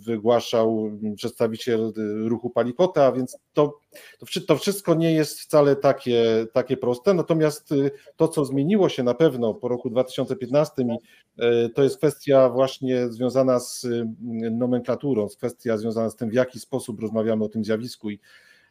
[0.05, 1.93] wygłaszał przedstawiciel
[2.25, 3.79] ruchu Palikota, więc to,
[4.19, 7.13] to, wszy- to wszystko nie jest wcale takie, takie proste.
[7.13, 11.97] Natomiast y, to, co zmieniło się na pewno po roku 2015, i, y, to jest
[11.97, 14.07] kwestia właśnie związana z y,
[14.51, 18.09] nomenklaturą, z kwestia związana z tym, w jaki sposób rozmawiamy o tym zjawisku.
[18.09, 18.19] I,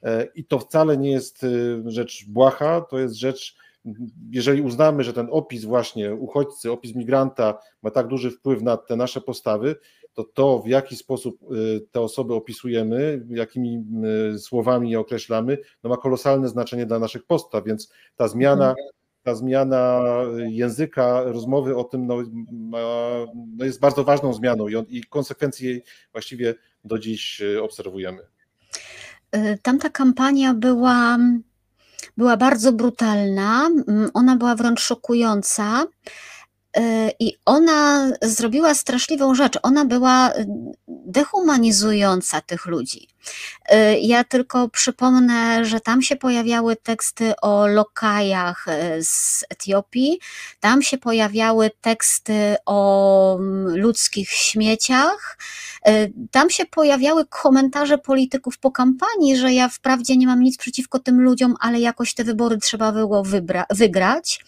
[0.02, 1.46] e, i to wcale nie jest
[1.86, 3.56] rzecz błaha, to jest rzecz,
[4.30, 8.96] jeżeli uznamy, że ten opis właśnie uchodźcy, opis migranta ma tak duży wpływ na te
[8.96, 9.76] nasze postawy,
[10.14, 13.84] to to, w jaki sposób y, te osoby opisujemy, jakimi
[14.34, 18.74] y, słowami je określamy, no ma kolosalne znaczenie dla naszych postaw, więc ta zmiana,
[19.22, 20.02] ta zmiana
[20.48, 22.18] języka, rozmowy o tym no,
[23.56, 28.22] no jest bardzo ważną zmianą i, on, i konsekwencje jej właściwie do dziś y, obserwujemy.
[29.62, 31.18] Tamta kampania była,
[32.16, 33.68] była bardzo brutalna,
[34.14, 35.84] ona była wręcz szokująca.
[36.76, 36.80] y,
[37.20, 39.58] I ona zrobiła straszliwą rzecz.
[39.62, 40.46] Ona była y,
[40.88, 43.08] dehumanizująca tych ludzi.
[43.72, 50.20] Y, ja tylko przypomnę, że tam się pojawiały teksty o lokajach y, z Etiopii,
[50.61, 55.38] tam się pojawiały teksty o mm, ludzkich śmieciach,
[55.88, 60.98] y, tam się pojawiały komentarze polityków po kampanii, że ja wprawdzie nie mam nic przeciwko
[60.98, 63.22] tym ludziom, ale jakoś te wybory trzeba było
[63.70, 64.44] wygrać.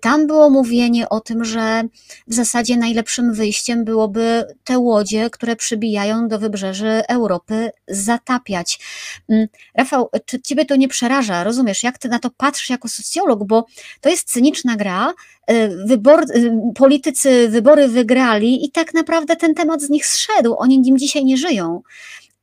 [0.00, 1.82] Tam było mówienie o tym, że
[2.26, 7.70] w zasadzie najlepszym wyjściem byłoby te łodzie, które przybijają do wybrzeży Europy,
[8.02, 8.80] zatapiać.
[9.28, 11.44] Mm, Rafał, czy ciebie to nie przeraża?
[11.44, 13.66] Rozumiesz, jak ty na to patrzysz jako socjolog, bo
[14.00, 15.14] to jest cyniczna gra,
[15.50, 20.78] y, Wybor, y, politycy wybory wygrali i tak naprawdę ten temat z nich zszedł, oni
[20.78, 21.82] nim dzisiaj nie żyją,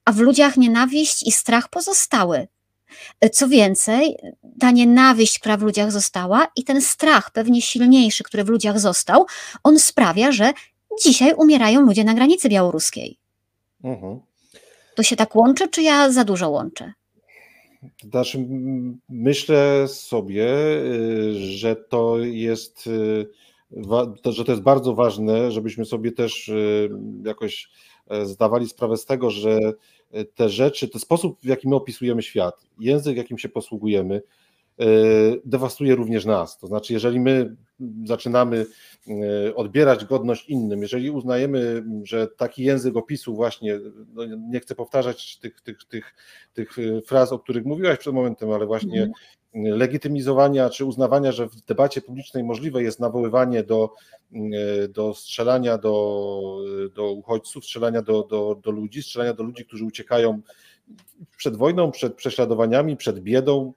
[0.05, 2.47] a w ludziach nienawiść i strach pozostały.
[3.31, 4.17] Co więcej,
[4.59, 9.25] ta nienawiść, która w ludziach została i ten strach, pewnie silniejszy, który w ludziach został,
[9.63, 10.53] on sprawia, że
[11.03, 13.17] dzisiaj umierają ludzie na granicy białoruskiej.
[13.83, 14.19] Mhm.
[14.99, 16.93] To się tak łączy, czy ja za dużo łączę?
[18.03, 18.47] Znaczy,
[19.09, 23.27] myślę sobie, y, że to jest, y,
[24.25, 26.89] że to jest bardzo ważne, żebyśmy sobie też y,
[27.25, 27.69] jakoś
[28.07, 29.59] e, zdawali sprawę z tego, że
[30.35, 34.21] te rzeczy, ten sposób, w jaki my opisujemy świat, język, jakim się posługujemy, e,
[35.45, 36.57] dewastuje również nas.
[36.57, 37.55] To znaczy, jeżeli my
[38.05, 38.65] zaczynamy
[39.45, 43.79] e, odbierać godność innym, jeżeli uznajemy, że taki język opisu właśnie,
[44.13, 46.15] no nie chcę powtarzać tych, tych, tych,
[46.53, 49.13] tych fraz, o których mówiłaś przed momentem, ale właśnie mm
[49.53, 53.93] legitymizowania czy uznawania, że w debacie publicznej możliwe jest nawoływanie do,
[54.33, 56.61] e, do strzelania do,
[56.95, 60.41] do uchodźców, strzelania do, do, do ludzi, strzelania do ludzi, którzy uciekają
[61.38, 63.73] przed wojną, przed prześladowaniami, przed biedą,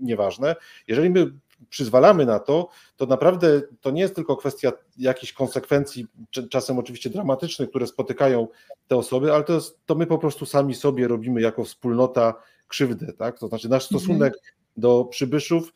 [0.00, 0.56] nieważne.
[0.88, 1.32] Jeżeli my
[1.70, 6.06] przyzwalamy na to, to naprawdę to nie jest tylko kwestia jakichś konsekwencji,
[6.50, 8.48] czasem oczywiście dramatycznych, które spotykają
[8.88, 12.34] te osoby, ale to, jest, to my po prostu sami sobie robimy jako wspólnota
[12.68, 13.38] krzywdę, tak?
[13.38, 15.72] To znaczy nasz stosunek mhm do przybyszów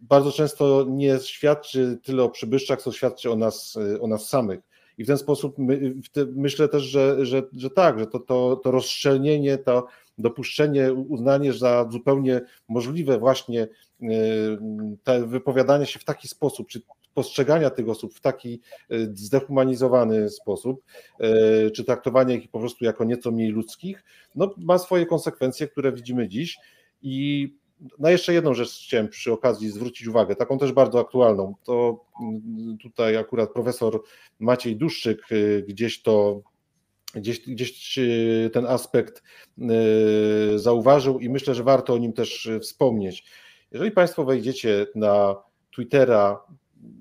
[0.00, 4.60] bardzo często nie świadczy tyle o przybyszczach, co świadczy o nas, o nas samych.
[4.98, 5.94] I w ten sposób my,
[6.34, 9.86] myślę też, że, że, że tak, że to, to, to rozszczelnienie, to
[10.18, 14.06] dopuszczenie, uznanie za zupełnie możliwe właśnie e,
[15.04, 16.82] te wypowiadanie się w taki sposób, czy
[17.14, 20.82] postrzegania tych osób w taki e, zdehumanizowany sposób,
[21.20, 25.92] e, czy traktowanie ich po prostu jako nieco mniej ludzkich, no, ma swoje konsekwencje, które
[25.92, 26.58] widzimy dziś.
[27.02, 27.48] I
[27.98, 31.54] na jeszcze jedną rzecz chciałem przy okazji zwrócić uwagę, taką też bardzo aktualną.
[31.64, 34.02] To mm, tutaj akurat profesor
[34.40, 36.42] Maciej Duszczyk y, gdzieś to
[37.14, 39.22] gdzieś, gdzieś y, ten aspekt
[40.54, 43.24] y, zauważył i myślę, że warto o nim też wspomnieć.
[43.70, 45.36] Jeżeli Państwo wejdziecie na
[45.74, 46.40] Twittera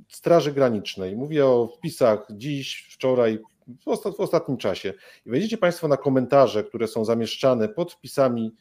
[0.09, 3.39] Straży Granicznej, mówię o wpisach dziś, wczoraj,
[3.85, 4.93] w, ostatnim czasie,
[5.25, 8.51] i wejdziecie Państwo na komentarze, które są zamieszczane pod wpisami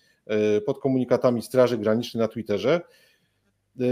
[0.67, 2.81] pod komunikatami Straży Granicznej na Twitterze,
[3.81, 3.85] e,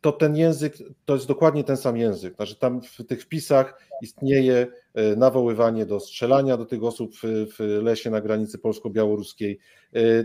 [0.00, 2.36] to ten język to jest dokładnie ten sam język.
[2.36, 8.10] Znaczy tam w tych wpisach istnieje e, nawoływanie do strzelania do tych osób w lesie
[8.10, 9.58] na granicy polsko-białoruskiej.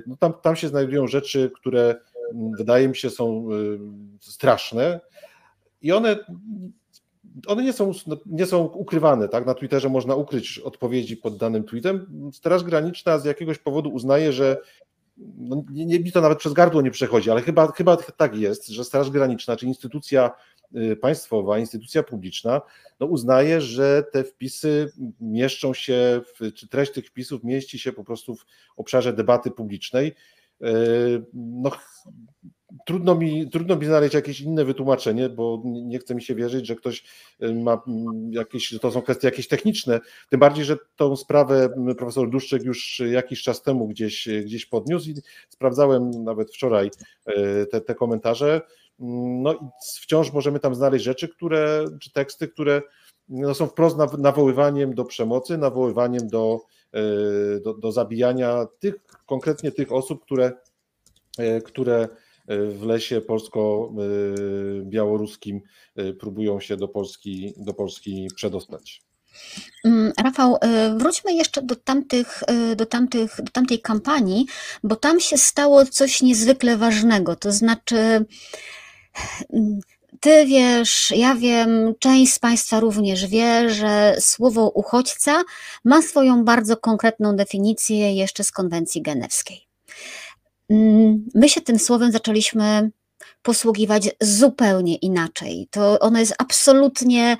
[0.08, 1.96] No tam, tam się znajdują rzeczy, które
[2.58, 3.48] wydaje mi się są
[4.20, 5.00] straszne
[5.82, 6.18] i one
[7.48, 7.92] one nie są,
[8.26, 9.46] nie są ukrywane, tak?
[9.46, 12.30] Na Twitterze można ukryć odpowiedzi pod danym tweetem.
[12.34, 14.58] Straż Graniczna z jakiegoś powodu uznaje, że
[15.38, 18.68] no, nie, nie, mi to nawet przez gardło nie przechodzi, ale chyba, chyba tak jest,
[18.68, 20.32] że Straż Graniczna, czy instytucja
[20.76, 22.62] y, państwowa, instytucja publiczna,
[23.00, 28.04] no uznaje, że te wpisy mieszczą się, w, czy treść tych wpisów mieści się po
[28.04, 28.46] prostu w
[28.78, 30.16] obszarze debaty publicznej.
[30.62, 31.72] Y, no,
[32.86, 36.76] trudno mi, trudno mi znaleźć jakieś inne wytłumaczenie, bo nie chce mi się wierzyć, że
[36.76, 37.04] ktoś
[37.44, 37.82] y, ma
[38.30, 43.02] jakieś, że to są kwestie jakieś techniczne, tym bardziej, że tą sprawę profesor Duszczyk już
[43.12, 45.16] jakiś czas temu gdzieś, gdzieś podniósł i
[45.50, 46.92] sprawdzałem nawet wczoraj
[47.30, 48.62] y, te, te komentarze,
[49.00, 49.58] no i
[50.02, 52.82] wciąż możemy tam znaleźć rzeczy, które, czy teksty, które
[53.30, 56.62] no są wprost nawoływaniem do przemocy, nawoływaniem do,
[57.64, 58.96] do, do zabijania tych,
[59.26, 60.52] konkretnie tych osób, które,
[61.66, 62.08] które
[62.48, 65.62] w lesie polsko-białoruskim
[66.00, 69.02] y, próbują się do Polski, do Polski przedostać.
[69.86, 70.58] Mm, Rafał, y,
[70.98, 74.46] wróćmy jeszcze do, tamtych, y, do, tamtych, do tamtej kampanii,
[74.84, 77.36] bo tam się stało coś niezwykle ważnego.
[77.36, 78.26] To znaczy,
[80.20, 85.44] ty wiesz, ja wiem, część z Państwa również wie, że słowo uchodźca
[85.86, 89.68] ma swoją bardzo konkretną definicję jeszcze z konwencji genewskiej.
[90.70, 92.92] Mm, my się tym słowem zaczęliśmy
[93.42, 95.68] posługiwać zupełnie inaczej.
[95.72, 97.38] To ono jest absolutnie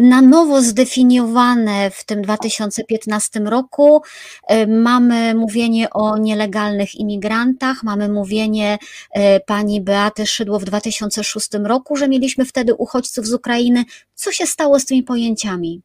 [0.00, 4.02] na nowo zdefiniowane w tym 2015 roku.
[4.48, 8.78] E, mamy mówienie o nielegalnych imigrantach, mamy mówienie
[9.10, 13.84] e, pani Beaty Szydło w 2006 roku, że mieliśmy wtedy uchodźców z Ukrainy.
[14.14, 15.82] Co się stało z tymi pojęciami?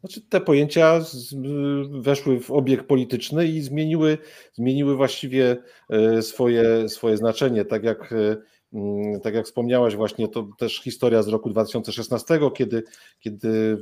[0.00, 1.00] Znaczy, te pojęcia
[1.90, 4.18] weszły w obieg polityczny i zmieniły,
[4.52, 5.56] zmieniły właściwie
[5.90, 7.64] e, swoje, swoje znaczenie.
[7.64, 8.14] Tak jak,
[9.22, 12.82] tak jak wspomniałaś, właśnie to też historia z roku 2016, kiedy,
[13.20, 13.78] kiedy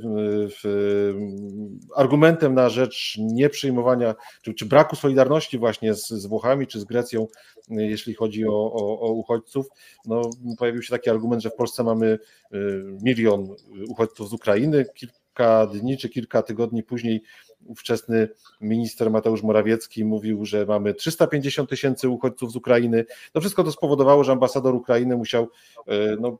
[1.95, 7.27] argumentem na rzecz nieprzyjmowania, czy, czy braku solidarności właśnie z, z Włochami czy z Grecją,
[7.69, 9.65] jeśli chodzi o, o, o uchodźców,
[10.05, 10.21] no,
[10.57, 12.19] pojawił się taki argument, że w Polsce mamy
[12.51, 12.57] e,
[13.03, 13.55] milion
[13.87, 17.23] uchodźców z Ukrainy, kilka dni czy kilka tygodni później
[17.65, 18.29] ówczesny
[18.61, 23.05] minister Mateusz Morawiecki mówił, że mamy 350 tysięcy uchodźców z Ukrainy.
[23.35, 25.47] No wszystko to spowodowało, że ambasador Ukrainy musiał
[25.87, 26.37] e, no,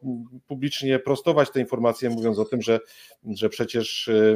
[0.48, 2.80] publicznie prostować te informacje, mówiąc o tym, że,
[3.26, 4.36] że przecież e,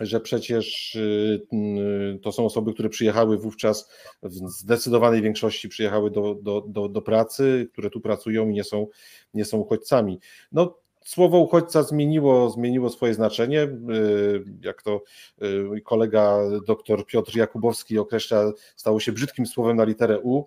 [0.00, 3.90] że przecież e, to są osoby, które przyjechały wówczas
[4.22, 8.86] w zdecydowanej większości przyjechały do, do, do, do pracy, które tu pracują i nie są,
[9.34, 10.20] nie są uchodźcami.
[10.52, 13.62] No słowo uchodźca zmieniło, zmieniło swoje znaczenie.
[13.62, 15.02] Y, jak to
[15.76, 20.44] y, kolega dr Piotr Jakubowski określa, stało się brzydkim słowem na literę U.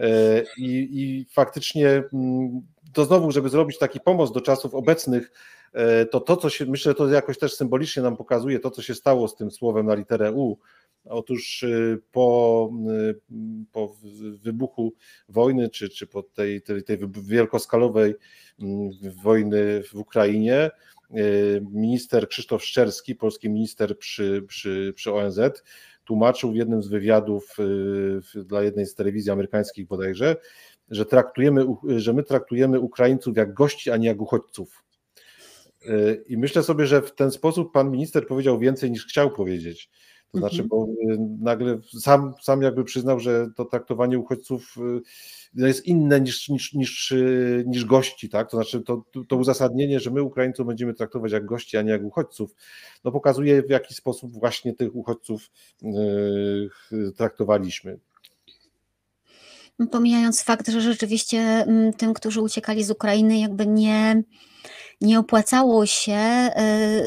[0.00, 0.04] Y,
[0.58, 5.32] I, i faktycznie mm, to znowu, żeby zrobić taki pomost do czasów obecnych,
[6.10, 9.28] to to, co się, myślę, to jakoś też symbolicznie nam pokazuje to, co się stało
[9.28, 10.58] z tym słowem na literę U.
[11.08, 11.64] Otóż
[12.12, 12.70] po,
[13.72, 13.96] po
[14.42, 14.92] wybuchu
[15.28, 18.14] wojny, czy, czy po tej, tej, tej wielkoskalowej
[19.22, 20.70] wojny w Ukrainie,
[21.72, 25.40] minister Krzysztof Szczerski, polski minister przy, przy, przy ONZ,
[26.04, 27.56] tłumaczył w jednym z wywiadów
[28.34, 30.36] dla jednej z telewizji amerykańskich bodajże,
[30.88, 34.84] że traktujemy, że my traktujemy Ukraińców jak gości, a nie jak uchodźców.
[36.26, 39.90] I myślę sobie, że w ten sposób pan minister powiedział więcej niż chciał powiedzieć.
[40.32, 40.68] To znaczy, mhm.
[40.68, 44.74] bo y, nagle sam, sam jakby przyznał, że to traktowanie uchodźców
[45.56, 48.50] y, jest inne niż, niż, niż, y, niż gości, tak?
[48.50, 52.04] To znaczy to, to uzasadnienie, że my Ukraińców będziemy traktować jak gości, a nie jak
[52.04, 52.54] uchodźców,
[53.04, 55.50] no pokazuje w jaki sposób właśnie tych uchodźców
[57.16, 57.98] traktowaliśmy.
[59.90, 64.22] Pomijając fakt, że rzeczywiście mm, tym, którzy uciekali z Ukrainy, jakby nie
[65.00, 66.50] nie opłacało się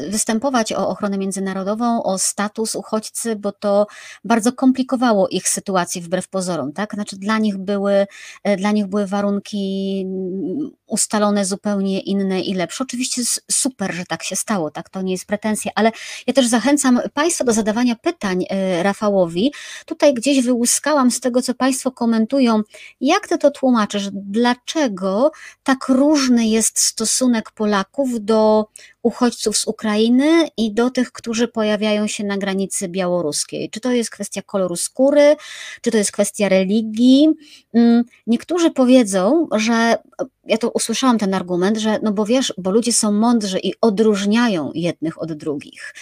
[0.06, 3.86] y, występować o ochronę międzynarodową, o status uchodźcy, bo to
[4.24, 6.94] bardzo komplikowało ich sytuację wbrew pozorom, tak?
[6.94, 8.06] Znaczy dla nich były,
[8.48, 12.84] y, dla nich były warunki mm, ustalone zupełnie inne i lepsze.
[12.84, 14.88] Oczywiście super, że tak się stało, tak?
[14.88, 15.92] To nie jest pretensja, ale
[16.26, 19.52] ja też zachęcam Państwa do zadawania pytań y, Rafałowi.
[19.86, 22.62] Tutaj gdzieś wyłuskałam z tego, co Państwo komentują,
[23.00, 25.30] jak Ty to tłumaczysz, dlaczego
[25.62, 28.66] tak różny jest stosunek Polaków Polaków do
[29.02, 33.70] uchodźców z Ukrainy i do tych, którzy pojawiają się na granicy białoruskiej.
[33.70, 35.36] Czy to jest kwestia koloru skóry,
[35.82, 37.28] czy to jest kwestia religii?
[37.74, 39.98] Mm, niektórzy powiedzą, że
[40.46, 44.70] ja to usłyszałam ten argument, że no bo wiesz, bo ludzie są mądrzy i odróżniają
[44.74, 45.94] jednych od drugich.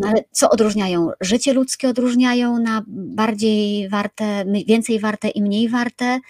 [0.00, 1.10] No ale co odróżniają?
[1.20, 6.20] Życie ludzkie odróżniają na bardziej warte, więcej warte i mniej warte,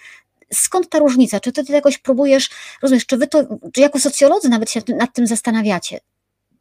[0.53, 1.39] skąd ta różnica?
[1.39, 2.49] Czy ty, ty jakoś próbujesz,
[2.81, 3.43] rozumiesz, czy wy to,
[3.73, 5.99] czy jako socjolodzy nawet się nad tym zastanawiacie?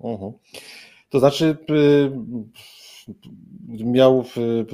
[0.00, 0.32] Uh-huh.
[1.08, 2.10] To znaczy, y,
[3.84, 4.24] miał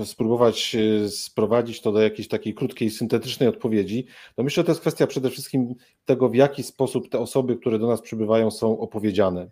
[0.04, 4.80] spróbować y, sprowadzić to do jakiejś takiej krótkiej, syntetycznej odpowiedzi, to myślę, że to jest
[4.80, 9.50] kwestia przede wszystkim tego, w jaki sposób te osoby, które do nas przybywają, są opowiedziane.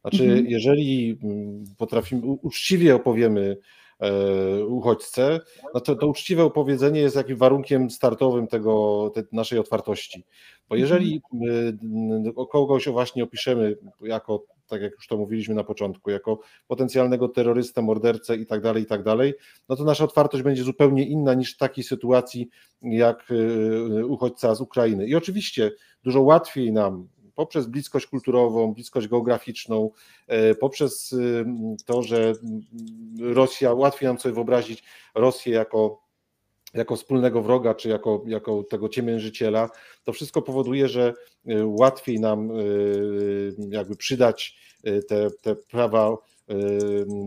[0.00, 0.46] Znaczy, mhm.
[0.46, 3.56] jeżeli mm, potrafimy, uczciwie opowiemy
[4.68, 5.40] uchodźcę,
[5.74, 10.24] no to, to uczciwe opowiedzenie jest jakimś warunkiem startowym tego, tej naszej otwartości.
[10.68, 10.80] Bo mhm.
[10.80, 11.22] jeżeli
[12.38, 17.82] e, kogoś właśnie opiszemy jako, tak jak już to mówiliśmy na początku, jako potencjalnego terrorystę,
[17.82, 19.34] mordercę i tak dalej, i tak dalej,
[19.68, 22.48] no to nasza otwartość będzie zupełnie inna niż w takiej sytuacji
[22.82, 25.06] jak e, uchodźca z Ukrainy.
[25.06, 25.70] I oczywiście
[26.02, 29.90] dużo łatwiej nam poprzez bliskość kulturową, bliskość geograficzną,
[30.26, 31.44] e, poprzez y,
[31.86, 32.32] to, że
[33.20, 34.84] Rosja, łatwiej nam sobie wyobrazić
[35.14, 36.06] Rosję jako
[36.74, 39.70] jako wspólnego wroga, czy jako, jako tego ciemiężyciela,
[40.04, 41.14] to wszystko powoduje, że
[41.50, 42.50] y, łatwiej nam
[43.70, 44.56] jakby przydać
[45.08, 46.16] te, te prawa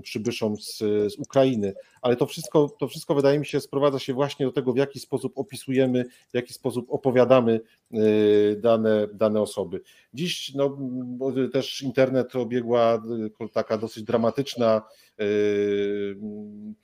[0.04, 0.78] przybyszom z,
[1.14, 1.74] z Ukrainy.
[2.02, 5.00] Ale to wszystko, to wszystko wydaje mi się sprowadza się właśnie do tego, w jaki
[5.00, 7.62] sposób opisujemy, w jaki sposób opowiadamy
[8.58, 9.82] dane, dane osoby.
[10.14, 10.78] Dziś no,
[11.54, 13.04] też internet obiegła
[13.54, 14.82] taka dosyć dramatyczna,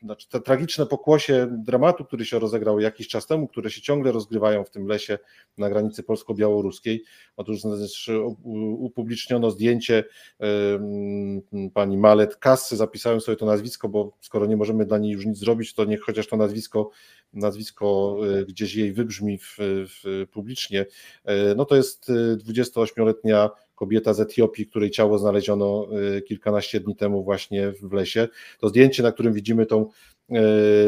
[0.03, 4.69] znaczy tragiczne pokłosie dramatu, który się rozegrał jakiś czas temu, które się ciągle rozgrywają w
[4.69, 5.19] tym lesie
[5.57, 7.03] na granicy polsko-białoruskiej.
[7.37, 7.59] Otóż
[8.77, 10.03] upubliczniono zdjęcie
[11.73, 15.37] pani Malet Kassy, zapisałem sobie to nazwisko, bo skoro nie możemy dla niej już nic
[15.37, 16.89] zrobić, to niech chociaż to nazwisko,
[17.33, 20.85] nazwisko gdzieś jej wybrzmi w, w, publicznie.
[21.55, 22.11] No to jest
[22.47, 25.87] 28-letnia kobieta z Etiopii, której ciało znaleziono
[26.27, 28.27] kilkanaście dni temu właśnie w lesie.
[28.59, 29.89] To zdjęcie, na którym widzimy tą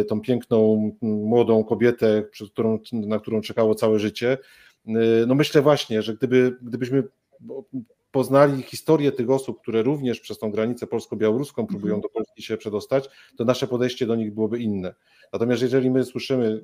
[0.08, 4.38] tą piękną, młodą kobietę, którą, na którą czekało całe życie.
[5.28, 7.04] No myślę właśnie, że gdyby, gdybyśmy
[8.12, 12.02] poznali historię tych osób, które również przez tą granicę polsko-białoruską próbują mhm.
[12.02, 14.96] do Polski się przedostać, to nasze podejście do nich byłoby inne.
[15.34, 16.64] Natomiast jeżeli my słyszymy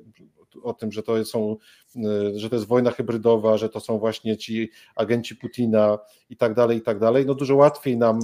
[0.62, 1.56] o tym, że to są,
[1.96, 5.98] e, że to jest wojna hybrydowa, że to są właśnie ci agenci Putina
[6.30, 8.18] i tak dalej, i tak dalej, no dużo łatwiej nam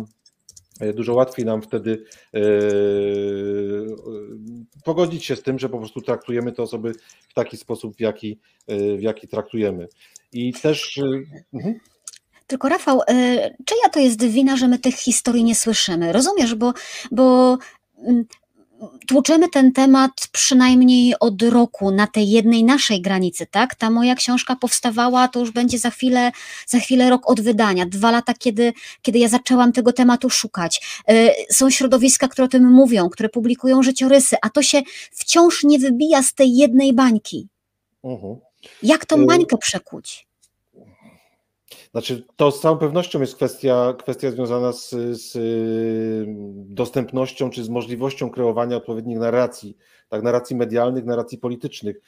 [0.81, 2.05] E, dużo łatwiej nam wtedy
[2.35, 2.41] e,
[4.85, 6.93] pogodzić się z tym, że po prostu traktujemy te osoby
[7.29, 8.41] w taki sposób, w jaki,
[8.99, 9.89] w jaki traktujemy.
[10.33, 11.01] I też.
[11.53, 11.81] Mhm.
[12.51, 13.01] Tylko Rafał,
[13.65, 16.13] czyja to jest wina, że my tych historii nie słyszymy?
[16.13, 16.73] Rozumiesz, bo,
[17.11, 17.59] bo
[17.99, 18.25] mm,
[19.09, 23.75] tłuczemy ten temat przynajmniej od roku na tej jednej naszej granicy, tak?
[23.75, 26.33] Ta moja książka powstawała, to już będzie za chwilę,
[26.67, 28.73] za chwilę rok od wydania, dwa lata, kiedy,
[29.03, 31.03] kiedy ja zaczęłam tego tematu szukać.
[31.09, 34.83] E, są środowiska, które o tym mówią, które publikują życiorysy, a to się
[35.13, 37.49] wciąż nie wybija z tej jednej bańki.
[38.03, 38.33] Uh mhm.
[38.33, 38.39] -huh.
[38.83, 40.30] Jak tą e, bańkę przekuć?
[41.93, 45.39] Znaczy, to z całą pewnością jest kwestia, kwestia związana z, z
[46.75, 49.77] dostępnością czy z możliwością kreowania odpowiednich narracji,
[50.09, 52.01] tak, narracji medialnych, narracji politycznych.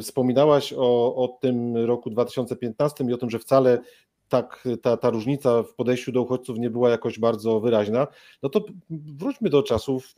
[0.00, 3.78] Wspominałaś o, o tym roku 2015 i o tym, że wcale
[4.28, 8.06] tak ta, ta różnica w podejściu do uchodźców nie była jakoś bardzo wyraźna,
[8.42, 10.14] no to wróćmy do czasów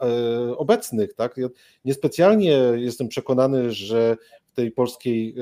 [0.00, 1.14] e, obecnych.
[1.14, 1.36] Tak?
[1.36, 1.48] Ja
[1.84, 4.16] niespecjalnie jestem przekonany, że
[4.58, 5.34] tej polskiej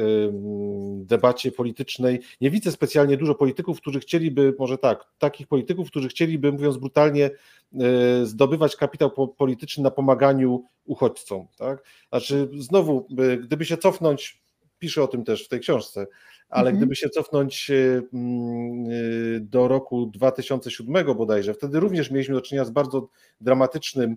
[0.97, 6.53] debacie politycznej nie widzę specjalnie dużo polityków, którzy chcieliby, może tak, takich polityków, którzy chcieliby,
[6.53, 7.31] mówiąc brutalnie,
[7.81, 11.47] e, zdobywać kapitał polityczny na pomaganiu uchodźcom.
[11.59, 11.85] Tak?
[12.09, 13.09] Znaczy, znowu,
[13.41, 14.43] gdyby się cofnąć,
[14.79, 16.07] piszę o tym też w tej książce,
[16.49, 16.77] ale mhm.
[16.77, 18.03] gdyby się cofnąć e,
[19.41, 23.09] do roku 2007 bodajże, wtedy również mieliśmy do czynienia z bardzo
[23.41, 24.17] dramatycznym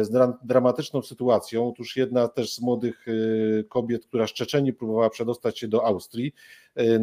[0.00, 0.10] z
[0.44, 1.68] dramatyczną sytuacją.
[1.68, 6.34] Otóż jedna też z młodych e, kobiet, która z Czeczeni próbowała przedostać się do Austrii,
[6.74, 6.98] e,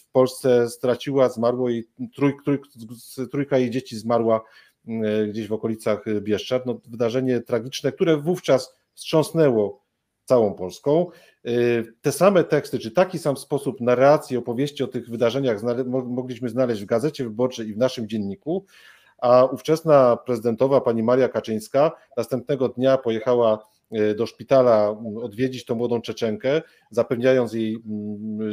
[0.00, 1.84] w Polsce straciła, zmarło i
[2.14, 2.58] trój, trój,
[3.30, 4.44] trójka jej dzieci zmarła
[5.28, 6.66] gdzieś w okolicach Bieszczad.
[6.66, 9.86] No, wydarzenie tragiczne, które wówczas wstrząsnęło
[10.24, 11.06] całą Polską.
[12.00, 16.86] Te same teksty, czy taki sam sposób narracji, opowieści o tych wydarzeniach mogliśmy znaleźć w
[16.86, 18.64] Gazecie Wyborczej i w naszym dzienniku,
[19.18, 23.58] a ówczesna prezydentowa pani Maria Kaczyńska następnego dnia pojechała
[23.90, 27.82] e, do szpitala odwiedzić tą młodą Czeczenkę, zapewniając jej,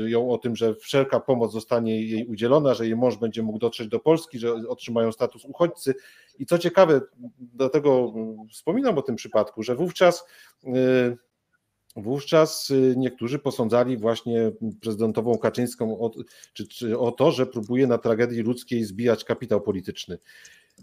[0.05, 3.87] ją o tym, że wszelka pomoc zostanie jej udzielona, że jej mąż będzie mógł dotrzeć
[3.87, 5.95] do Polski, że otrzymają status uchodźcy.
[6.39, 7.01] I co ciekawe,
[7.39, 8.13] dlatego
[8.51, 10.25] wspominam o tym przypadku, że wówczas
[10.65, 10.71] e,
[11.95, 16.11] Wówczas y, niektórzy posądzali właśnie prezydentową Kaczyńską o,
[16.53, 20.17] czy, czy o to, że próbuje na tragedii ludzkiej zbijać kapitał polityczny.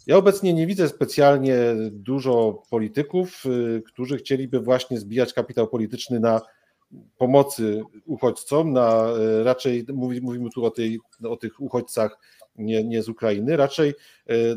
[0.07, 1.57] Ja obecnie nie widzę specjalnie
[1.91, 6.41] dużo polityków, y, którzy chcieliby właśnie zbijać kapitał polityczny na
[7.19, 12.19] pomocy uchodźcom, na y, raczej mówimy tu o, tej, o tych uchodźcach
[12.57, 13.95] nie, nie z Ukrainy, raczej,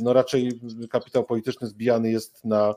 [0.01, 2.76] no raczej kapitał polityczny zbijany jest na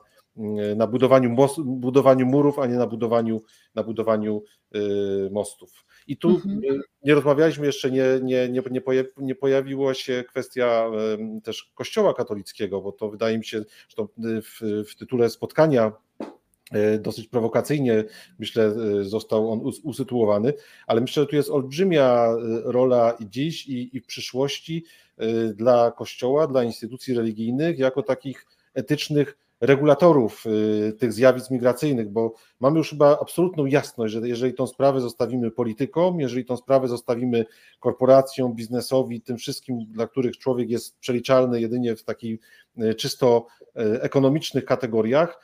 [0.77, 3.43] na budowaniu, most, budowaniu murów, a nie na budowaniu,
[3.75, 4.43] na budowaniu
[4.77, 5.87] y, mostów.
[6.07, 6.65] I tu mhm.
[6.65, 8.63] Y, nie rozmawialiśmy jeszcze, nie, nie, nie,
[9.17, 10.91] nie pojawiła się kwestia
[11.45, 13.59] też Kościoła katolickiego, bo to wydaje mi się,
[13.89, 15.93] że to w, w tytule spotkania
[16.95, 18.05] y, dosyć prowokacyjnie,
[18.39, 20.53] myślę, został on usytuowany,
[20.87, 22.29] ale myślę, że tu jest olbrzymia
[22.65, 24.85] rola i dziś, i, i w przyszłości
[25.55, 32.79] dla Kościoła, dla instytucji religijnych, jako takich etycznych regulatorów y, tych zjawisk migracyjnych, bo mamy
[32.79, 37.47] już chyba absolutną jasność, że jeżeli tą sprawę zostawimy politykom, jeżeli tą sprawę zostawimy
[37.81, 42.41] korporacjom, biznesowi, tym wszystkim, dla których człowiek jest przeliczalny jedynie w takich
[42.79, 45.41] y, czysto y, ekonomicznych kategoriach,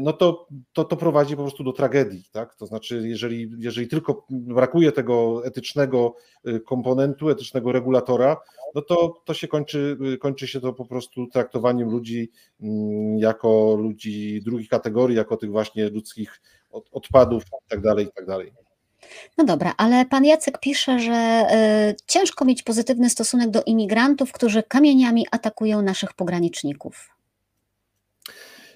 [0.00, 2.24] no to, to, to prowadzi po prostu do tragedii.
[2.32, 2.54] Tak?
[2.54, 6.14] To znaczy, jeżeli, jeżeli tylko brakuje tego etycznego
[6.48, 8.36] y, komponentu, etycznego regulatora,
[8.74, 13.76] no to, to się kończy, y, kończy się to po prostu traktowaniem ludzi mm, jako
[13.78, 16.40] ludzi drugiej kategorii, jako tych właśnie ludzkich
[16.92, 17.88] odpadów itd.
[17.88, 18.44] Tak itd.
[18.44, 18.62] Tak
[19.38, 21.46] no dobra, ale pan Jacek pisze, że
[21.90, 27.21] y, ciężko mieć pozytywny stosunek do imigrantów, którzy kamieniami atakują naszych pograniczników.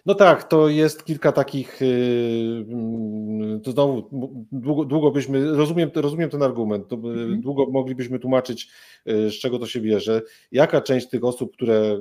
[0.06, 1.80] No tak, to jest kilka takich.
[1.80, 4.08] Yy, to znowu
[4.52, 5.56] długo, długo byśmy.
[5.56, 6.88] Rozumiem, rozumiem ten argument.
[6.88, 7.40] To mhm.
[7.40, 8.68] Długo moglibyśmy tłumaczyć,
[9.06, 10.22] yy, z czego to się bierze.
[10.52, 11.98] Jaka część tych osób, które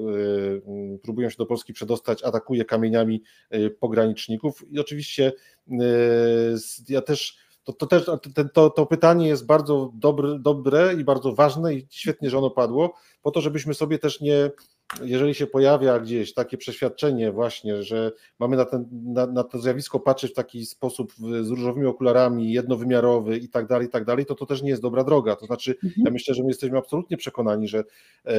[0.67, 3.23] yy, próbują się do Polski przedostać, atakuje kamieniami
[3.79, 4.63] pograniczników?
[4.71, 5.33] I oczywiście
[6.89, 7.45] ja też.
[7.63, 8.05] To, to, też,
[8.53, 12.93] to, to pytanie jest bardzo dobre, dobre i bardzo ważne i świetnie, że ono padło,
[13.21, 14.51] po to, żebyśmy sobie też nie,
[15.03, 19.99] jeżeli się pojawia gdzieś takie przeświadczenie właśnie, że mamy na, ten, na, na, to zjawisko
[19.99, 24.35] patrzeć w taki sposób z różowymi okularami, jednowymiarowy i tak dalej, i tak dalej, to
[24.35, 25.35] to też nie jest dobra droga.
[25.35, 25.93] To znaczy, mhm.
[26.05, 27.83] ja myślę, że my jesteśmy absolutnie przekonani, że
[28.25, 28.33] e,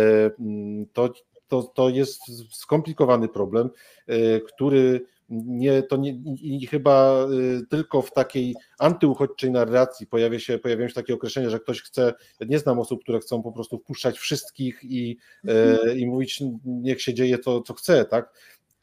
[0.93, 1.13] to,
[1.49, 2.21] to, to jest
[2.57, 3.71] skomplikowany problem,
[4.07, 6.11] e, który nie, to nie,
[6.41, 7.27] i chyba
[7.61, 12.15] y, tylko w takiej antyuchodźczej narracji pojawia się, pojawiają się takie określenia, że ktoś chce,
[12.41, 15.99] ja nie znam osób, które chcą po prostu wpuszczać wszystkich i, mhm.
[15.99, 18.33] i mówić, niech się dzieje to, co chce, tak?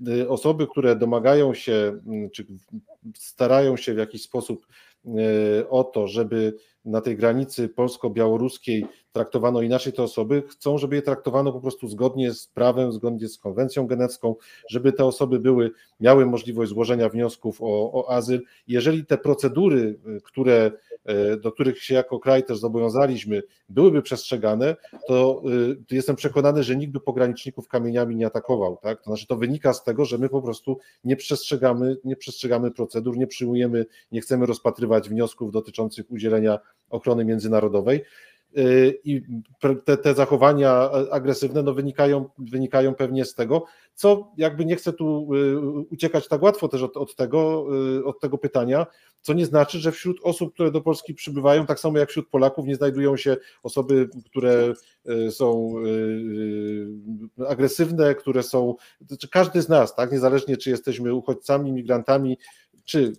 [0.07, 2.45] Y, osoby, które domagają się, mm, czy
[3.15, 4.67] starają się w jakiś sposób
[5.69, 6.53] o to, żeby
[6.85, 12.33] na tej granicy polsko-białoruskiej traktowano inaczej te osoby, chcą, żeby je traktowano po prostu zgodnie
[12.33, 14.35] z prawem, zgodnie z konwencją genewską,
[14.69, 18.41] żeby te osoby były, miały możliwość złożenia wniosków o, o azyl.
[18.67, 20.71] Jeżeli te procedury, które,
[21.05, 24.75] e, do których się jako kraj też zobowiązaliśmy, byłyby przestrzegane,
[25.07, 25.41] to,
[25.71, 28.77] e, to jestem przekonany, że nikt by pograniczników kamieniami nie atakował.
[28.77, 28.97] Tak?
[28.97, 33.17] To znaczy to wynika z tego, że my po prostu nie przestrzegamy, nie przestrzegamy procedur,
[33.17, 38.03] nie przyjmujemy, nie chcemy rozpatrywać wniosków dotyczących udzielenia ochrony międzynarodowej.
[38.57, 39.21] Y, I
[39.85, 43.65] te, te, zachowania agresywne no wynikają, wynikają pewnie z tego,
[43.95, 45.59] co jakby nie chcę tu y,
[45.91, 47.65] uciekać tak łatwo też od, od, tego,
[47.99, 48.85] y, od tego pytania,
[49.21, 52.65] co nie znaczy, że wśród osób, które do Polski przybywają, tak samo jak wśród Polaków,
[52.65, 54.73] nie znajdują się osoby, które
[55.29, 55.73] są
[57.47, 58.75] agresywne, które są,
[59.07, 62.37] znaczy każdy z nas, tak, niezależnie czy jesteśmy uchodźcami, migrantami,
[62.85, 63.13] czy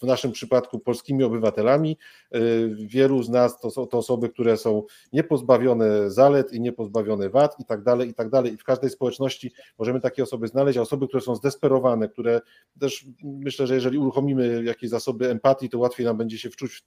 [0.00, 1.96] w naszym przypadku polskimi obywatelami.
[2.34, 7.64] Y, wielu z nas to to osoby, które są niepozbawione zalet i niepozbawione wad i
[7.64, 8.52] tak dalej, i tak dalej.
[8.52, 12.40] I w każdej społeczności możemy takie osoby znaleźć, a osoby, które są zdesperowane, które
[12.80, 16.84] też myślę, że jeżeli uruchomimy jakieś zasoby empatii, to łatwiej nam będzie się wczuć,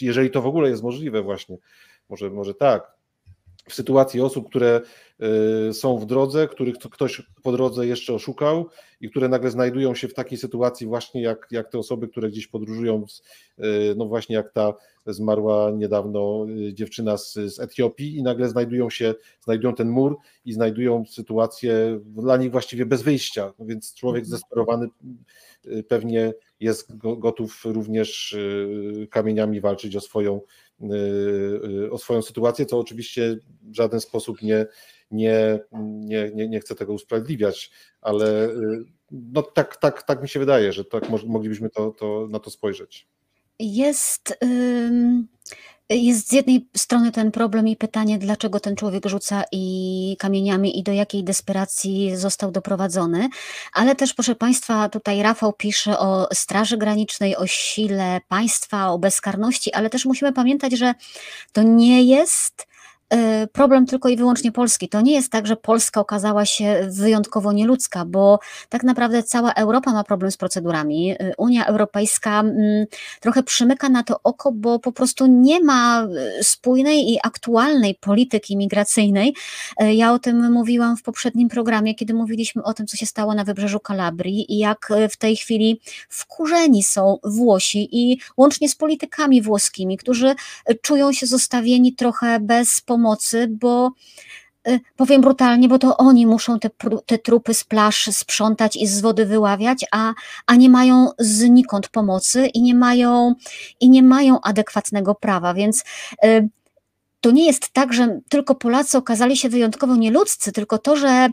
[0.00, 1.58] jeżeli to w ogóle jest możliwe właśnie.
[2.08, 2.95] Może, może tak,
[3.68, 4.80] w sytuacji osób, które
[5.70, 8.68] y, są w drodze, których ktoś po drodze jeszcze oszukał
[9.00, 12.46] i które nagle znajdują się w takiej sytuacji właśnie jak, jak te osoby, które gdzieś
[12.46, 13.04] podróżują,
[13.58, 14.74] y, no właśnie jak ta
[15.06, 19.14] zmarła niedawno y, dziewczyna z, z Etiopii i nagle znajdują się,
[19.44, 24.38] znajdują ten mur i znajdują sytuację dla nich właściwie bez wyjścia, no więc człowiek mhm.
[24.38, 24.88] zdesperowany
[25.88, 28.36] pewnie jest gotów również
[29.10, 30.40] kamieniami walczyć o swoją
[31.90, 34.66] o swoją sytuację, co oczywiście w żaden sposób nie,
[35.10, 37.70] nie, nie, nie, nie chcę tego usprawiedliwiać,
[38.00, 42.38] ale y, no tak, tak, tak mi się wydaje, że tak moglibyśmy to, to, na
[42.38, 43.08] to spojrzeć.
[43.58, 44.38] Jest.
[45.90, 50.82] Jest z jednej strony ten problem i pytanie, dlaczego ten człowiek rzuca i kamieniami i
[50.82, 53.28] do jakiej desperacji został doprowadzony,
[53.72, 59.72] ale też proszę Państwa, tutaj Rafał pisze o Straży Granicznej, o sile państwa, o bezkarności,
[59.72, 60.94] ale też musimy pamiętać, że
[61.52, 62.66] to nie jest
[63.52, 64.88] problem tylko i wyłącznie Polski.
[64.88, 68.38] To nie jest tak, że Polska okazała się wyjątkowo nieludzka, bo
[68.68, 71.12] tak naprawdę cała Europa ma problem z procedurami.
[71.12, 72.86] Y, Unia Europejska mm,
[73.20, 76.06] trochę przymyka na to oko, bo po prostu nie ma
[76.40, 79.34] y, spójnej i aktualnej polityki migracyjnej.
[79.78, 83.44] Ja o tym mówiłam w poprzednim programie, kiedy mówiliśmy o tym, co się stało na
[83.44, 89.96] wybrzeżu Kalabrii i jak w tej chwili wkurzeni są Włosi i łącznie z politykami włoskimi,
[89.96, 90.34] którzy
[90.82, 93.92] czują się zostawieni trochę bez pomocy pomocy, bo
[94.68, 96.70] y, powiem brutalnie, bo to oni muszą te,
[97.06, 100.14] te trupy z plaż sprzątać i z wody wyławiać, a,
[100.46, 103.34] a nie mają znikąd pomocy i nie mają,
[103.80, 105.84] i nie mają adekwatnego prawa, więc
[106.24, 106.48] y,
[107.20, 111.28] to nie jest tak, że tylko Polacy okazali się wyjątkowo nieludzcy, tylko to, że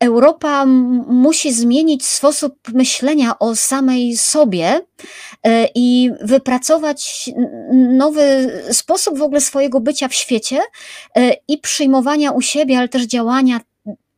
[0.00, 0.66] Europa
[1.06, 4.80] musi zmienić sposób myślenia o samej sobie
[5.46, 7.30] e, i wypracować
[7.72, 10.60] nowy sposób w ogóle swojego bycia w świecie
[11.16, 13.60] e, i przyjmowania u siebie, ale też działania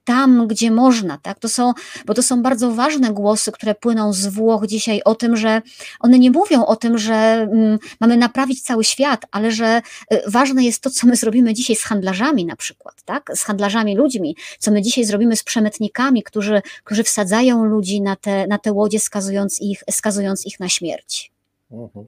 [0.05, 1.39] tam, gdzie można, tak?
[1.39, 1.73] To są,
[2.07, 5.63] bo to są bardzo ważne głosy, które płyną z Włoch dzisiaj o tym, że
[6.01, 9.83] one nie mówią o tym, że mm, mamy naprawić cały świat, ale że
[10.13, 13.31] y, ważne jest to, co my zrobimy dzisiaj z handlarzami na przykład, tak?
[13.35, 18.47] Z handlarzami ludźmi, co my dzisiaj zrobimy z przemytnikami, którzy, którzy wsadzają ludzi na te,
[18.47, 21.33] na te łodzie, skazując ich, skazując ich na śmierć.
[21.71, 22.07] Mhm.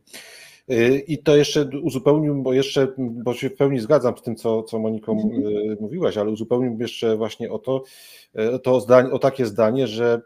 [0.71, 4.62] Y, I to jeszcze uzupełnił, bo jeszcze, bo się w pełni zgadzam z tym, co,
[4.62, 5.47] co Moniko mhm.
[5.47, 7.83] Y, mówiłaś, ale uzupełnił jeszcze właśnie o to,
[8.62, 10.20] to zdanie, o takie zdanie, że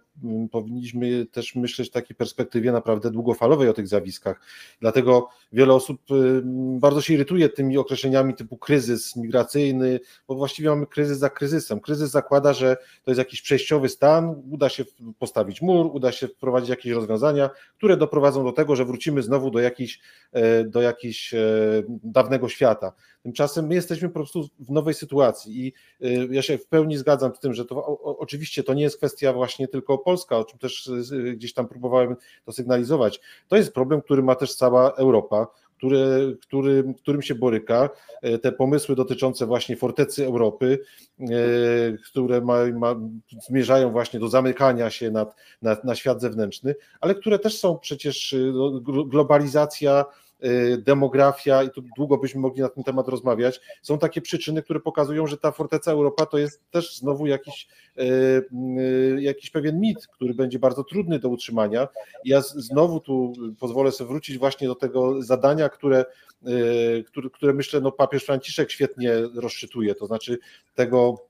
[0.50, 4.40] powinniśmy też myśleć w takiej perspektywie naprawdę długofalowej o tych zjawiskach.
[4.80, 6.00] Dlatego wiele osób
[6.78, 11.80] bardzo się irytuje tymi określeniami typu kryzys migracyjny, bo właściwie mamy kryzys za kryzysem.
[11.80, 14.84] Kryzys zakłada, że to jest jakiś przejściowy stan, uda się
[15.18, 19.59] postawić mur, uda się wprowadzić jakieś rozwiązania, które doprowadzą do tego, że wrócimy znowu do
[19.59, 20.00] jakiejś,
[20.32, 21.38] e, do jakiejś e,
[21.88, 22.92] dawnego świata.
[23.22, 27.34] Tymczasem my jesteśmy po prostu w nowej sytuacji i e, ja się w pełni zgadzam
[27.34, 30.90] z tym, że to oczywiście to nie jest kwestia właśnie tylko Polska, o czym też
[31.34, 33.20] gdzieś tam próbowałem to sygnalizować.
[33.48, 35.46] To jest problem, który ma też cała Europa
[35.78, 37.90] który, który, którym się boryka.
[38.42, 40.78] Te pomysły dotyczące właśnie fortecy Europy,
[42.04, 42.94] które ma, ma,
[43.48, 45.34] zmierzają właśnie do zamykania się nad,
[45.84, 50.28] na, świat zewnętrzny, ale które też są przecież no, globalizacja Y,
[50.78, 55.26] demografia i tu długo byśmy mogli na ten temat rozmawiać, są takie przyczyny, które pokazują,
[55.26, 57.68] że ta forteca Europa to jest też znowu jakiś,
[57.99, 61.89] y, y, jakiś pewien mit, który będzie bardzo trudny do utrzymania.
[62.24, 66.05] Ja znowu tu pozwolę sobie wrócić właśnie do tego zadania, które,
[67.32, 70.39] które myślę, no papież Franciszek świetnie rozczytuje, to znaczy
[70.74, 71.28] tego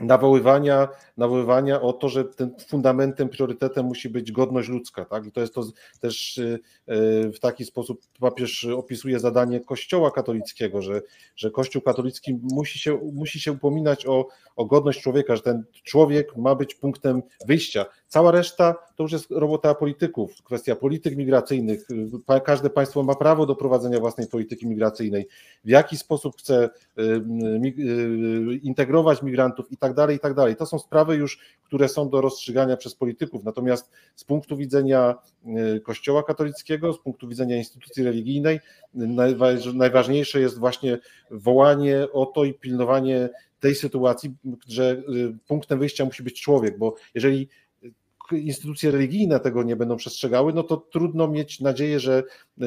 [0.00, 5.04] nawoływania, nawoływania o to, że tym fundamentem, priorytetem musi być godność ludzka.
[5.04, 5.26] Tak?
[5.26, 5.64] I to jest to
[6.00, 11.02] też y, y, w taki sposób papież opisuje zadanie Kościoła katolickiego, że,
[11.36, 14.26] że Kościół katolicki musi się, musi się upominać o,
[14.56, 17.86] o godność człowieka, że ten człowiek ma być punktem wyjścia.
[18.08, 21.88] Cała reszta to już jest robota polityków, kwestia polityk migracyjnych.
[22.44, 25.26] Każde państwo ma prawo do prowadzenia własnej polityki migracyjnej.
[25.64, 27.22] W jaki sposób chce y,
[28.62, 30.56] integrować migrantów i tak dalej, i tak dalej.
[30.56, 33.44] To są sprawy już, które są do rozstrzygania przez polityków.
[33.44, 35.14] Natomiast z punktu widzenia
[35.76, 38.60] y, Kościoła katolickiego, z punktu widzenia instytucji religijnej,
[39.74, 40.98] najważniejsze jest właśnie
[41.30, 43.28] wołanie o to i pilnowanie
[43.60, 44.34] tej sytuacji,
[44.68, 47.48] że y, punktem wyjścia musi być człowiek, bo jeżeli
[48.32, 52.22] instytucje religijne tego nie będą przestrzegały, no to trudno mieć nadzieję, że
[52.62, 52.66] y,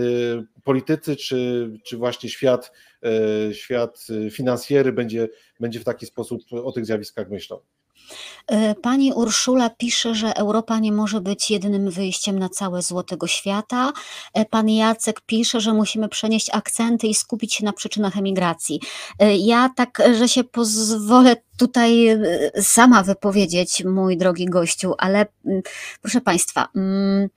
[0.64, 2.72] politycy czy, czy właśnie świat,
[3.50, 5.30] y, świat finansjery będzie,
[5.60, 7.62] będzie w taki sposób o tych zjawiskach myślał.
[8.48, 13.28] E, pani Urszula pisze, że Europa nie może być jedynym wyjściem na całe zło tego
[13.28, 13.92] świata.
[14.34, 18.82] E, pan Jacek pisze, że musimy przenieść akcenty i skupić się na przyczynach emigracji.
[19.20, 22.08] E, ja tak, że się pozwolę tutaj
[22.62, 25.62] sama wypowiedzieć, mój drogi gościu, ale mm,
[26.02, 27.30] proszę Państwa, mm,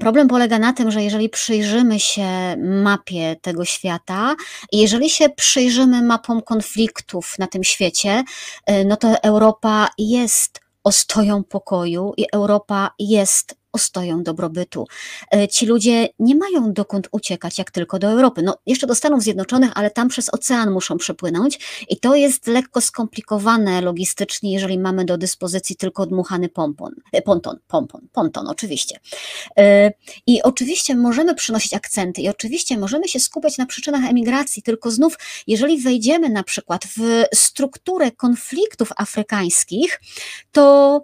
[0.00, 4.36] Problem polega na tym, że jeżeli przyjrzymy się mapie tego świata
[4.72, 8.24] i jeżeli się przyjrzymy mapom konfliktów na tym świecie,
[8.70, 14.86] y, no to Europa jest ostoją pokoju i Europa jest ostoją dobrobytu.
[15.34, 18.42] E, ci ludzie nie mają dokąd uciekać, jak tylko do Europy.
[18.42, 22.80] No, jeszcze do Stanów Zjednoczonych, ale tam przez ocean muszą przepłynąć i to jest lekko
[22.80, 29.00] skomplikowane logistycznie, jeżeli mamy do dyspozycji tylko dmuchany pompon, e, ponton, pompon, ponton, oczywiście.
[29.58, 29.92] E,
[30.26, 35.18] I oczywiście możemy przynosić akcenty i oczywiście możemy się skupiać na przyczynach emigracji, tylko znów,
[35.46, 40.00] jeżeli wejdziemy na przykład w strukturę konfliktów afrykańskich,
[40.52, 41.02] to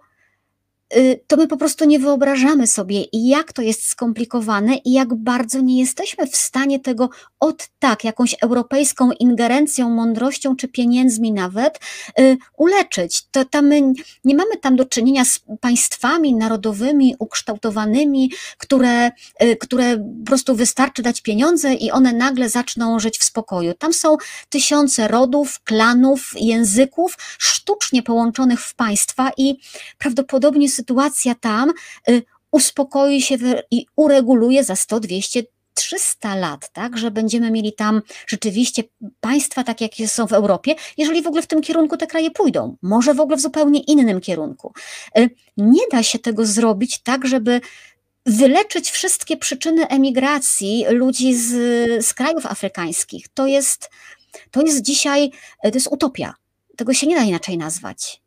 [1.26, 5.80] to my po prostu nie wyobrażamy sobie, jak to jest skomplikowane i jak bardzo nie
[5.80, 11.80] jesteśmy w stanie tego od tak, jakąś europejską ingerencją, mądrością czy pieniędzmi nawet
[12.20, 13.22] y, uleczyć.
[13.30, 13.92] To tam my
[14.24, 19.10] nie mamy tam do czynienia z państwami narodowymi, ukształtowanymi, które,
[19.42, 23.74] y, które po prostu wystarczy dać pieniądze i one nagle zaczną żyć w spokoju.
[23.74, 24.16] Tam są
[24.48, 29.56] tysiące rodów, klanów, języków sztucznie połączonych w państwa i
[29.98, 30.83] prawdopodobnie sytuacja
[31.40, 31.72] tam
[32.08, 33.36] y, uspokoi się
[33.70, 35.42] i ureguluje za 100, 200,
[35.74, 38.82] 300 lat, tak, że będziemy mieli tam rzeczywiście
[39.20, 42.76] państwa takie, jakie są w Europie, jeżeli w ogóle w tym kierunku te kraje pójdą,
[42.82, 44.72] może w ogóle w zupełnie innym kierunku.
[45.18, 47.60] Y, nie da się tego zrobić tak, żeby
[48.26, 51.50] wyleczyć wszystkie przyczyny emigracji ludzi z,
[52.06, 53.28] z krajów afrykańskich.
[53.34, 53.90] To jest,
[54.50, 55.30] to jest dzisiaj,
[55.62, 56.34] to jest utopia.
[56.76, 58.23] Tego się nie da inaczej nazwać.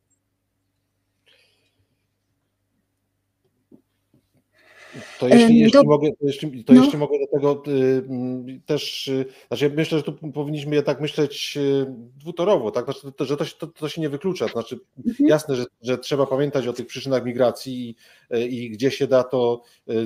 [5.20, 6.84] To jeśli, jeśli, mogę, to jeśli, to no.
[6.84, 11.58] jeśli mogę do tego y, mm, też, y, znaczy myślę, że tu powinniśmy jednak myśleć
[11.58, 11.86] y,
[12.20, 12.86] dwutorowo, tak?
[12.86, 14.48] Znaczy, to, że to, to, to, się nie wyklucza.
[14.48, 15.30] Znaczy, mhm.
[15.30, 17.96] Jasne, że, że trzeba pamiętać o tych przyczynach migracji
[18.32, 19.62] i, i gdzie się da, to,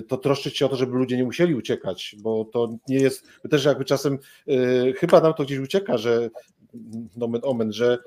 [0.08, 3.66] to troszczyć się o to, żeby ludzie nie musieli uciekać, bo to nie jest, też
[3.66, 4.20] jakby czasem
[4.98, 6.30] chyba nam to gdzieś ucieka, że
[7.18, 7.98] nomen omen, że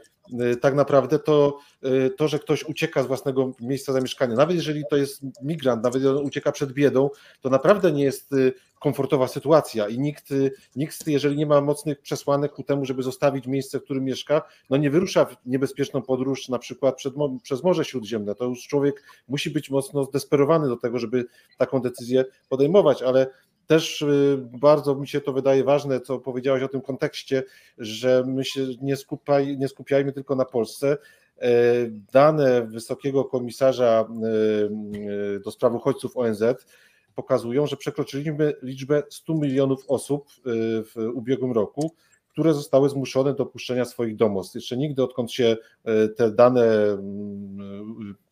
[0.60, 1.58] tak naprawdę to,
[2.16, 6.18] to, że ktoś ucieka z własnego miejsca zamieszkania, nawet jeżeli to jest migrant, nawet jeżeli
[6.18, 7.10] on ucieka przed biedą,
[7.40, 8.30] to naprawdę nie jest
[8.78, 10.28] komfortowa sytuacja i nikt,
[10.76, 14.76] nikt, jeżeli nie ma mocnych przesłanek ku temu, żeby zostawić miejsce, w którym mieszka, no
[14.76, 18.34] nie wyrusza w niebezpieczną podróż na przykład przed, przez Morze Śródziemne.
[18.34, 21.24] To już człowiek musi być mocno zdesperowany do tego, żeby
[21.58, 23.26] taką decyzję podejmować, ale
[23.66, 27.42] też y, bardzo mi się to wydaje ważne, co powiedziałeś o tym kontekście,
[27.78, 30.96] że my się nie, skupaj, nie skupiajmy tylko na Polsce.
[31.38, 31.50] E,
[32.12, 36.42] dane Wysokiego Komisarza y, y, do spraw uchodźców ONZ
[37.14, 41.94] pokazują, że przekroczyliśmy liczbę 100 milionów osób w ubiegłym roku,
[42.28, 44.54] które zostały zmuszone do opuszczenia swoich domostw.
[44.54, 45.56] Jeszcze nigdy, odkąd się
[46.16, 46.64] te dane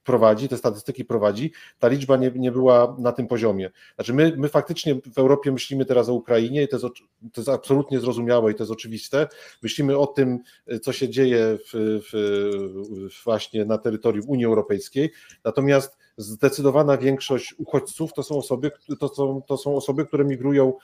[0.05, 3.71] prowadzi, te statystyki prowadzi, ta liczba nie, nie była na tym poziomie.
[3.95, 6.87] Znaczy my, my faktycznie w Europie myślimy teraz o Ukrainie i to jest,
[7.33, 9.29] to jest absolutnie zrozumiałe i to jest oczywiste.
[9.63, 10.39] Myślimy o tym,
[10.83, 15.11] co się dzieje w, w, właśnie na terytorium Unii Europejskiej,
[15.45, 20.75] natomiast zdecydowana większość uchodźców to są osoby, to są, to są osoby, które migrują e,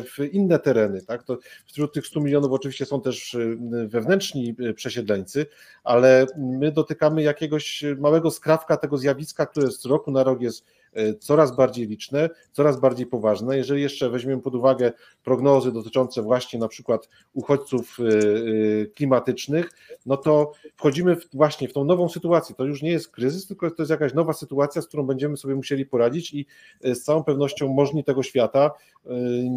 [0.00, 1.02] w inne tereny.
[1.02, 1.22] Tak?
[1.22, 5.46] To wśród tych 100 milionów oczywiście są też e, wewnętrzni e, przesiedleńcy,
[5.84, 11.14] ale my dotykamy jakiegoś małego skrawka tego zjawiska, które z roku na rok jest E,
[11.14, 13.56] coraz bardziej liczne, coraz bardziej poważne.
[13.56, 14.92] Jeżeli jeszcze weźmiemy pod uwagę
[15.24, 19.70] prognozy dotyczące właśnie na przykład uchodźców e, e, klimatycznych,
[20.06, 22.54] no to wchodzimy w, właśnie w tą nową sytuację.
[22.54, 25.54] To już nie jest kryzys, tylko to jest jakaś nowa sytuacja, z którą będziemy sobie
[25.54, 26.46] musieli poradzić i
[26.84, 28.70] z całą pewnością możni tego świata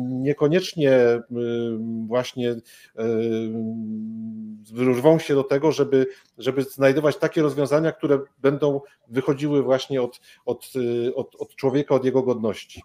[0.09, 1.21] niekoniecznie
[2.07, 2.55] właśnie
[4.74, 6.07] rwą się do tego, żeby,
[6.38, 10.72] żeby znajdować takie rozwiązania, które będą wychodziły właśnie od, od,
[11.16, 12.82] od od, od człowieka, od jego godności.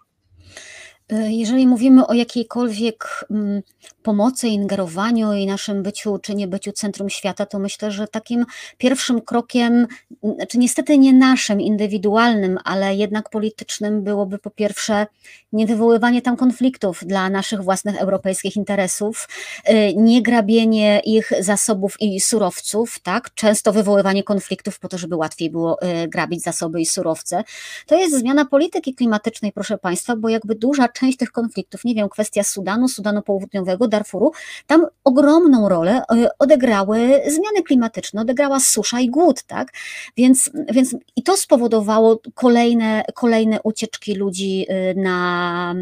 [1.11, 3.61] Jeżeli mówimy o jakiejkolwiek mm,
[4.03, 8.45] pomocy, ingerowaniu i naszym byciu czy nie byciu centrum świata, to myślę, że takim
[8.77, 9.87] pierwszym krokiem,
[10.35, 15.07] znaczy niestety nie naszym, indywidualnym, ale jednak politycznym, byłoby po pierwsze
[15.53, 19.27] nie wywoływanie tam konfliktów dla naszych własnych europejskich interesów,
[19.63, 23.33] e, nie grabienie ich zasobów i surowców, tak?
[23.33, 27.43] Często wywoływanie konfliktów po to, żeby łatwiej było e, grabić zasoby i surowce.
[27.85, 32.09] To jest zmiana polityki klimatycznej, proszę Państwa, bo jakby duża część tych konfliktów, nie wiem,
[32.09, 34.31] kwestia Sudanu, Sudanu Południowego, Darfuru,
[34.67, 39.73] tam ogromną rolę e, odegrały zmiany klimatyczne, odegrała susza i głód, tak?
[40.17, 45.75] Więc, więc i to spowodowało kolejne, kolejne ucieczki ludzi e, na,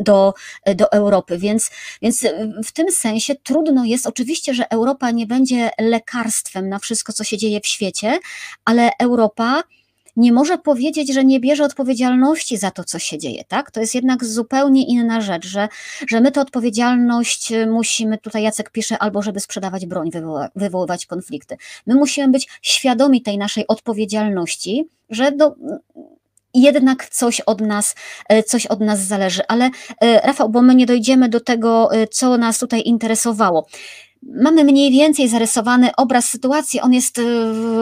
[0.00, 0.34] do,
[0.74, 1.70] do Europy, więc,
[2.02, 2.26] więc
[2.64, 7.36] w tym sensie trudno jest, oczywiście, że Europa nie będzie lekarstwem na wszystko, co się
[7.36, 8.18] dzieje w świecie,
[8.64, 9.62] ale Europa
[10.16, 13.70] nie może powiedzieć, że nie bierze odpowiedzialności za to, co się dzieje, tak?
[13.70, 15.68] To jest jednak zupełnie inna rzecz, że,
[16.08, 21.06] że my tę odpowiedzialność y, musimy, tutaj Jacek pisze, albo żeby sprzedawać broń, wywoła, wywoływać
[21.06, 21.56] konflikty.
[21.86, 25.54] My musimy być świadomi tej naszej odpowiedzialności, że do,
[26.54, 27.94] jednak coś od nas,
[28.32, 29.42] y, coś od nas zależy.
[29.48, 29.70] Ale y,
[30.24, 33.66] Rafał, bo my nie dojdziemy do tego, co nas tutaj interesowało
[34.22, 36.80] mamy mniej więcej zarysowany obraz sytuacji.
[36.80, 37.22] On jest y,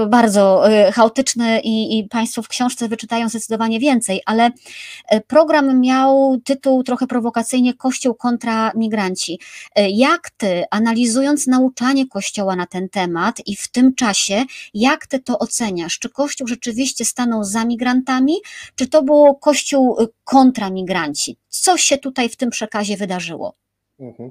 [0.09, 6.41] bardzo y, chaotyczny i, i, Państwo w książce wyczytają zdecydowanie więcej, ale y, program miał
[6.45, 9.41] tytuł trochę prowokacyjnie Kościół kontra migranci.
[9.77, 15.39] Jak ty, analizując nauczanie Kościoła na ten temat i w tym czasie, jak ty to
[15.39, 15.99] oceniasz?
[15.99, 18.35] Czy Kościół rzeczywiście stanął za migrantami,
[18.75, 21.37] czy to było Kościół kontra migranci?
[21.49, 23.64] Co się tutaj w tym przekazie wydarzyło?
[24.01, 24.31] Mhm.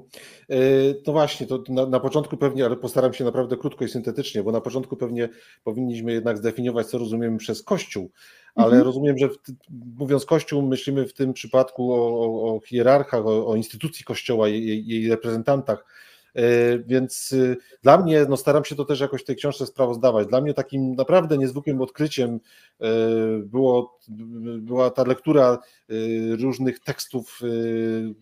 [1.06, 4.52] No właśnie, to na, na, początku pewnie, ale postaram się naprawdę krótko i syntetycznie, bo
[4.52, 5.28] na początku pewnie
[5.64, 8.10] powinniśmy jednak zdefiniować, co rozumiemy przez Kościół,
[8.54, 8.84] ale mhm.
[8.84, 9.28] rozumiem, że
[9.98, 14.86] mówiąc Kościół, myślimy w tym przypadku o, o, o hierarchach, o, o, instytucji Kościoła, jej,
[14.86, 15.84] jej reprezentantach.
[16.34, 20.26] E, więc y, dla mnie, no staram się to też jakoś w tej książce sprawozdawać,
[20.26, 22.40] dla mnie takim naprawdę niezwykłym odkryciem
[22.80, 22.88] e,
[23.44, 23.98] było,
[24.58, 25.58] była ta lektura
[25.90, 27.40] y, różnych tekstów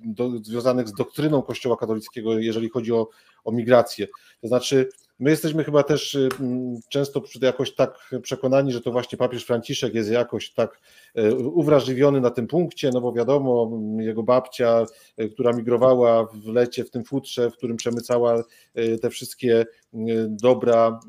[0.04, 3.08] do, związanych z doktryną Kościoła katolickiego, jeżeli chodzi o,
[3.44, 4.06] o migrację.
[4.40, 4.88] To znaczy,
[5.18, 6.28] My jesteśmy chyba też y,
[6.88, 10.80] często jakoś tak przekonani, że to właśnie papież Franciszek jest jakoś tak
[11.18, 14.84] y, uwrażliwiony na tym punkcie, no bo wiadomo, jego babcia,
[15.20, 18.42] y, która migrowała w lecie w tym futrze, w którym przemycała
[19.02, 19.64] te wszystkie
[20.28, 21.00] dobra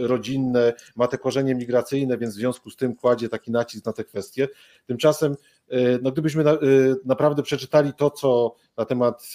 [0.00, 4.04] rodzinne, ma te korzenie migracyjne, więc w związku z tym kładzie taki nacisk na te
[4.04, 4.48] kwestie.
[4.86, 5.36] Tymczasem
[6.02, 6.58] no gdybyśmy na,
[7.04, 9.34] naprawdę przeczytali to, co na temat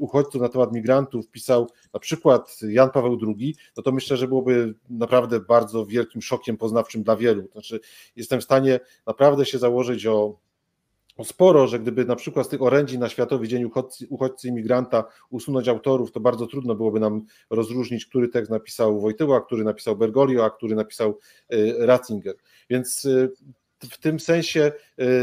[0.00, 4.74] uchodźców, na temat migrantów pisał na przykład Jan Paweł II, no to myślę, że byłoby
[4.90, 7.48] naprawdę bardzo wielkim szokiem poznawczym dla wielu.
[7.52, 7.80] Znaczy,
[8.16, 10.38] jestem w stanie naprawdę się założyć o
[11.24, 15.68] sporo, że gdyby na przykład z tych orędzi na Światowy Dzień Uchodźcy, Uchodźcy Imigranta usunąć
[15.68, 20.50] autorów, to bardzo trudno byłoby nam rozróżnić, który tekst napisał Wojtyła, który napisał Bergoglio, a
[20.50, 21.18] który napisał
[21.78, 22.34] Ratzinger.
[22.70, 23.08] Więc
[23.90, 24.72] w tym sensie,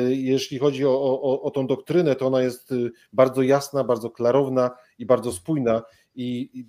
[0.08, 2.74] jeśli chodzi o, o, o tą doktrynę, to ona jest
[3.14, 5.82] bardzo jasna, bardzo klarowna i bardzo spójna
[6.16, 6.66] i,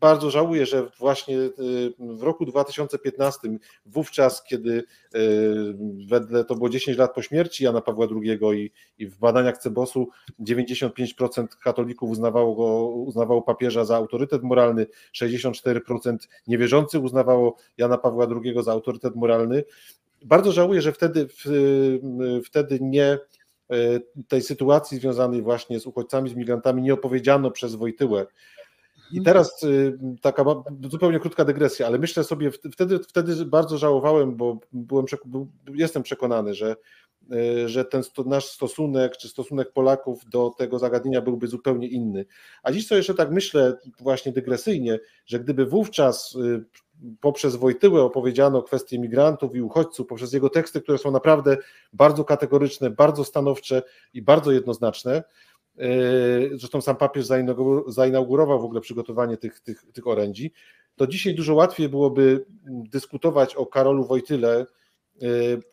[0.00, 1.52] bardzo żałuję, że właśnie y,
[1.98, 3.48] w roku 2015,
[3.86, 4.84] wówczas, kiedy
[5.14, 5.74] y,
[6.08, 10.08] wedle to było 10 lat po śmierci Jana Pawła II i, i w badaniach Cebosu
[10.40, 14.86] 95% katolików uznawało go, uznawało papieża za autorytet moralny,
[15.22, 19.64] 64% niewierzących uznawało Jana Pawła II za autorytet moralny.
[20.24, 21.28] Bardzo żałuję, że wtedy,
[22.44, 23.18] wtedy nie
[23.70, 28.26] E, tej sytuacji związanej właśnie z uchodźcami, z migrantami nie opowiedziano przez Wojtyłę.
[29.12, 29.24] I mhm.
[29.24, 30.44] teraz y, taka
[30.90, 35.06] zupełnie krótka dygresja, ale myślę sobie, wtedy, wtedy bardzo żałowałem, bo byłem,
[35.74, 36.76] jestem przekonany, że,
[37.32, 42.26] y, że ten nasz stosunek, czy stosunek Polaków do tego zagadnienia byłby zupełnie inny.
[42.62, 46.64] A dziś sobie jeszcze tak myślę, właśnie dygresyjnie, że gdyby wówczas y,
[47.20, 51.56] poprzez Wojtyłę opowiedziano kwestie migrantów i uchodźców, poprzez jego teksty, które są naprawdę
[51.92, 53.82] bardzo kategoryczne, bardzo stanowcze
[54.14, 55.24] i bardzo jednoznaczne.
[55.78, 55.84] E,
[56.54, 57.26] zresztą sam papież
[57.86, 60.52] zainaugurował w ogóle przygotowanie tych, tych, tych orędzi.
[60.96, 64.66] To dzisiaj dużo łatwiej byłoby dyskutować o Karolu Wojtyle,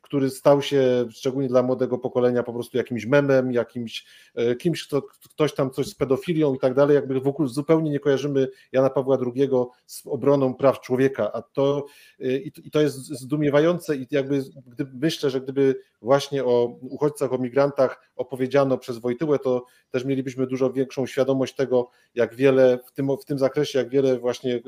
[0.08, 4.06] który stał się szczególnie dla młodego pokolenia po prostu jakimś memem, jakimś
[4.40, 7.92] y, kimś, kto, ktoś tam coś z pedofilią i tak dalej, jakby w ogóle zupełnie
[7.92, 9.50] nie kojarzymy Jana Pawła II
[9.86, 11.86] z obroną praw człowieka, a to
[12.22, 17.38] y, i to jest zdumiewające i jakby gdy, myślę, że gdyby właśnie o uchodźcach, o
[17.38, 23.10] migrantach opowiedziano przez Wojtyłę, to też mielibyśmy dużo większą świadomość tego, jak wiele w tym,
[23.22, 24.62] w tym zakresie, jak wiele właśnie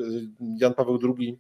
[0.57, 1.39] Jan Paweł II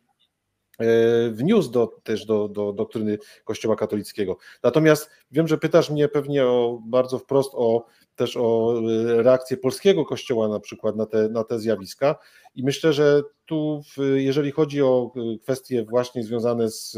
[1.31, 4.37] wniósł do, też do, do doktryny Kościoła katolickiego.
[4.63, 10.05] Natomiast wiem, że pytasz mnie pewnie o, bardzo wprost o, też o e, reakcję polskiego
[10.05, 12.15] Kościoła na przykład na te, na te zjawiska
[12.55, 13.81] i myślę, że tu
[14.15, 16.97] jeżeli chodzi o e, kwestie właśnie związane z,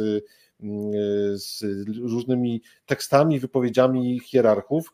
[1.34, 1.64] z
[2.04, 4.94] różnymi tekstami, wypowiedziami hierarchów,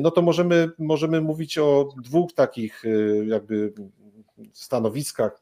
[0.00, 2.82] no to możemy, możemy mówić o dwóch takich
[3.26, 3.72] jakby
[4.52, 5.41] stanowiskach,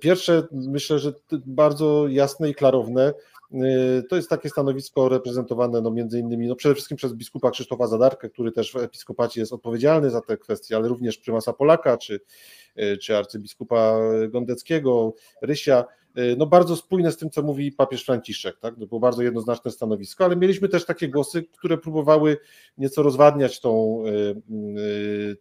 [0.00, 3.12] pierwsze, myślę, że bardzo jasne i klarowne.
[3.54, 7.86] E, to jest takie stanowisko reprezentowane no między innymi, no przede wszystkim przez biskupa Krzysztofa
[7.86, 12.20] Zadarkę, który też w episkopacie jest odpowiedzialny za te kwestie, ale również prymasa Polaka, czy,
[12.76, 13.98] e, czy arcybiskupa
[14.28, 15.84] Gondeckiego, Rysia,
[16.36, 18.74] no bardzo spójne z tym, co mówi papież Franciszek, tak?
[18.78, 22.36] To było bardzo jednoznaczne stanowisko, ale mieliśmy też takie głosy, które próbowały
[22.78, 24.02] nieco rozwadniać tą,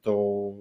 [0.02, 0.58] tą,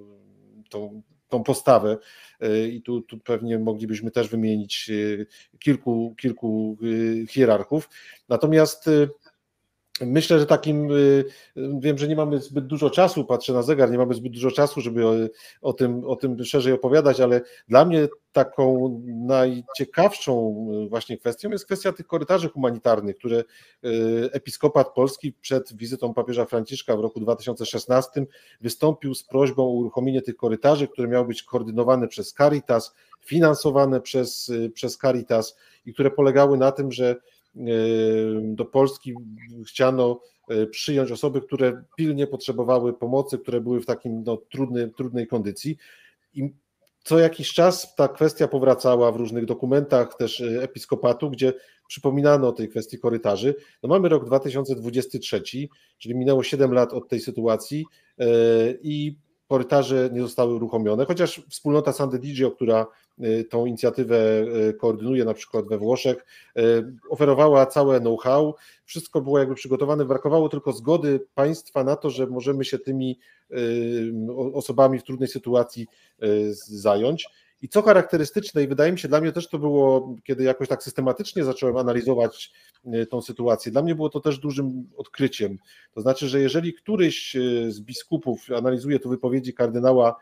[0.70, 1.02] tą
[1.34, 1.96] tą postawę
[2.40, 5.26] e, i tu, tu pewnie moglibyśmy też wymienić e,
[5.58, 7.88] kilku, kilku e, hierarchów.
[8.28, 8.90] Natomiast
[10.00, 10.88] Myślę, że takim,
[11.56, 14.80] wiem, że nie mamy zbyt dużo czasu, patrzę na zegar, nie mamy zbyt dużo czasu,
[14.80, 15.12] żeby o,
[15.62, 21.92] o, tym, o tym szerzej opowiadać, ale dla mnie taką najciekawszą właśnie kwestią jest kwestia
[21.92, 23.44] tych korytarzy humanitarnych, które
[24.32, 28.26] episkopat polski przed wizytą papieża Franciszka w roku 2016
[28.60, 34.52] wystąpił z prośbą o uruchomienie tych korytarzy, które miały być koordynowane przez Caritas, finansowane przez,
[34.74, 37.16] przez Caritas i które polegały na tym, że
[38.42, 39.14] do Polski
[39.66, 45.26] chciano e, przyjąć osoby, które pilnie potrzebowały pomocy, które były w takim no, trudny, trudnej
[45.26, 45.76] kondycji.
[46.34, 46.52] I
[47.04, 51.52] co jakiś czas ta kwestia powracała w różnych dokumentach też e, episkopatu, gdzie
[51.88, 53.54] przypominano o tej kwestii korytarzy.
[53.82, 55.42] No mamy rok 2023,
[55.98, 57.84] czyli minęło 7 lat od tej sytuacji
[58.18, 58.26] e,
[58.82, 59.16] i
[59.48, 62.86] korytarze nie zostały uruchomione, chociaż wspólnota San Digio, która
[63.24, 64.16] y, tą inicjatywę
[64.68, 66.26] y, koordynuje na przykład we Włoszech,
[66.58, 66.62] y,
[67.10, 72.64] oferowała całe know-how, wszystko było jakby przygotowane, brakowało tylko zgody państwa na to, że możemy
[72.64, 73.18] się tymi
[74.54, 75.86] osobami w trudnej sytuacji
[76.68, 77.28] zająć.
[77.64, 80.82] I co charakterystyczne, i wydaje mi się, dla mnie też to było, kiedy jakoś tak
[80.82, 82.52] systematycznie zacząłem analizować
[82.84, 85.58] e, tą sytuację, dla mnie było to też dużym odkryciem.
[85.92, 87.40] To znaczy, że jeżeli któryś e,
[87.70, 90.16] z biskupów analizuje tu wypowiedzi kardynała,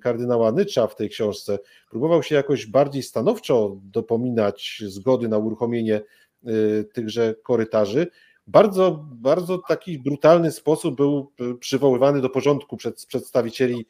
[0.00, 1.58] kardynała Nycza w tej książce,
[1.90, 6.50] próbował się jakoś bardziej stanowczo dopominać zgody na uruchomienie e,
[6.84, 8.06] tychże korytarzy,
[8.48, 13.86] bardzo, bardzo taki brutalny sposób był przywoływany do porządku przez przedstawicieli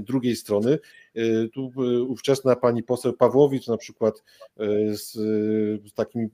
[0.00, 0.78] drugiej strony.
[1.16, 1.72] Y, tu
[2.08, 4.22] ówczesna pani poseł Pawłowicz na przykład
[4.92, 5.18] z
[5.94, 6.28] takimi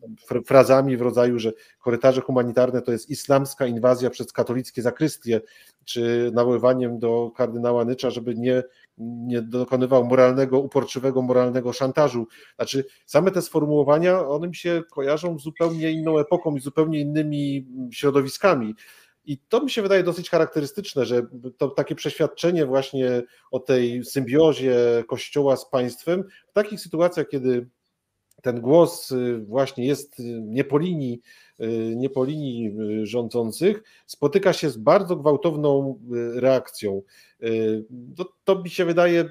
[0.47, 5.41] frazami w rodzaju, że korytarze humanitarne to jest islamska inwazja przez katolickie zakrystie,
[5.85, 8.63] czy nawoływaniem do kardynała Nycza, żeby nie,
[9.01, 12.27] nie dokonywał moralnego, uporczywego moralnego szantażu.
[12.57, 17.67] Znaczy, same te sformułowania, one mi się kojarzą z zupełnie inną epoką i zupełnie innymi
[17.93, 18.75] środowiskami.
[19.25, 21.27] I to mi się wydaje dosyć charakterystyczne, że
[21.59, 24.77] to takie przeświadczenie właśnie o tej symbiozie
[25.09, 27.69] Kościoła z państwem, w takich sytuacjach, kiedy
[28.43, 31.21] ten głos y, właśnie jest y, nie po linii,
[31.97, 36.01] nie po linii rządzących, spotyka się z bardzo gwałtowną
[36.35, 37.03] reakcją.
[38.17, 39.31] To, to mi się wydaje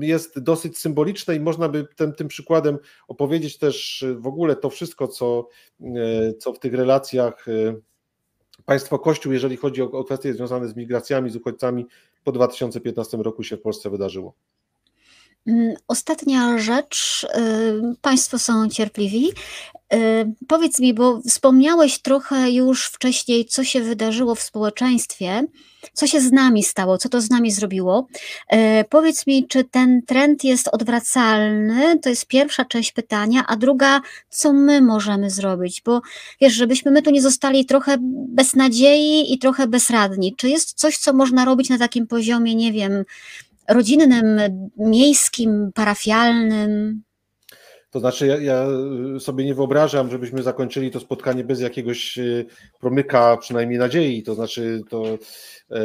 [0.00, 5.08] jest dosyć symboliczne i można by tym, tym przykładem opowiedzieć też w ogóle to wszystko,
[5.08, 5.48] co,
[6.38, 7.46] co w tych relacjach
[8.64, 11.86] państwo Kościół, jeżeli chodzi o, o kwestie związane z migracjami, z uchodźcami,
[12.24, 14.34] po 2015 roku się w Polsce wydarzyło.
[15.46, 19.32] Mm, ostatnia rzecz, y, Państwo są cierpliwi.
[19.94, 25.44] Y, powiedz mi, bo wspomniałeś trochę już wcześniej, co się wydarzyło w społeczeństwie,
[25.92, 28.08] co się z nami stało, co to z nami zrobiło.
[28.52, 28.56] Y,
[28.90, 31.98] powiedz mi, czy ten trend jest odwracalny?
[31.98, 35.82] To jest pierwsza część pytania, a druga, co my możemy zrobić?
[35.84, 36.00] Bo
[36.40, 37.96] wiesz, żebyśmy my tu nie zostali trochę
[38.28, 40.34] bez nadziei i trochę bezradni.
[40.36, 43.04] Czy jest coś, co można robić na takim poziomie, nie wiem,
[43.68, 44.40] rodzinnym,
[44.76, 47.02] miejskim, parafialnym?
[47.90, 48.66] To znaczy, ja, ja,
[49.20, 52.44] sobie nie wyobrażam, żebyśmy zakończyli to spotkanie bez jakiegoś e,
[52.80, 54.22] promyka, przynajmniej nadziei.
[54.22, 55.04] To znaczy, to
[55.70, 55.82] e,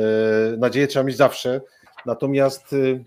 [0.57, 1.61] nadzieję trzeba mieć zawsze.
[2.05, 3.03] Natomiast e,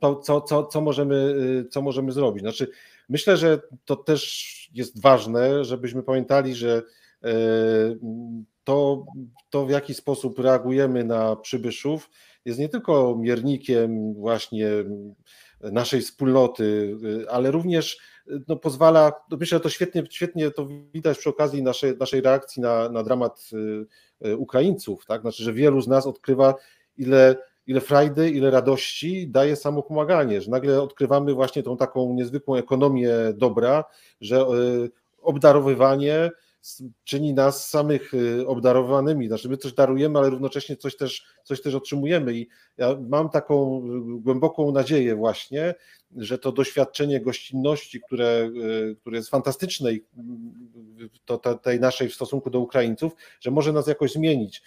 [0.00, 1.34] to, co, co, co, możemy,
[1.64, 2.42] e, co możemy zrobić?
[2.42, 2.70] Znaczy,
[3.08, 6.82] myślę, że to też jest ważne, żebyśmy pamiętali, że
[7.24, 7.30] e,
[8.68, 9.06] to,
[9.50, 12.10] to w jaki sposób reagujemy na przybyszów,
[12.44, 14.70] jest nie tylko miernikiem właśnie
[15.60, 16.96] naszej wspólnoty,
[17.30, 17.98] ale również
[18.48, 22.62] no, pozwala, no, myślę, że to świetnie, świetnie to widać przy okazji naszej, naszej reakcji
[22.62, 23.50] na, na dramat
[24.26, 25.20] y, Ukraińców, tak?
[25.20, 26.54] Znaczy, że wielu z nas odkrywa,
[26.96, 32.54] ile, ile frajdy, ile radości daje samo pomaganie, że nagle odkrywamy właśnie tą taką niezwykłą
[32.54, 33.84] ekonomię dobra,
[34.20, 34.90] że y,
[35.22, 36.30] obdarowywanie
[37.04, 39.28] czyni nas samych y, obdarowanymi.
[39.28, 42.34] Znaczy, my coś darujemy, ale równocześnie coś też, coś też otrzymujemy.
[42.34, 43.82] I ja mam taką
[44.16, 45.74] y, głęboką nadzieję, właśnie,
[46.16, 48.50] że to doświadczenie gościnności, które,
[48.90, 49.90] y, które jest fantastyczne
[51.24, 54.62] to, tej naszej w stosunku do Ukraińców, że może nas jakoś zmienić.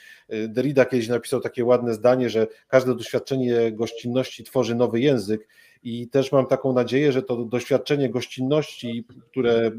[0.47, 5.47] Derrida kiedyś napisał takie ładne zdanie, że każde doświadczenie gościnności tworzy nowy język
[5.83, 9.71] i też mam taką nadzieję, że to doświadczenie gościnności, które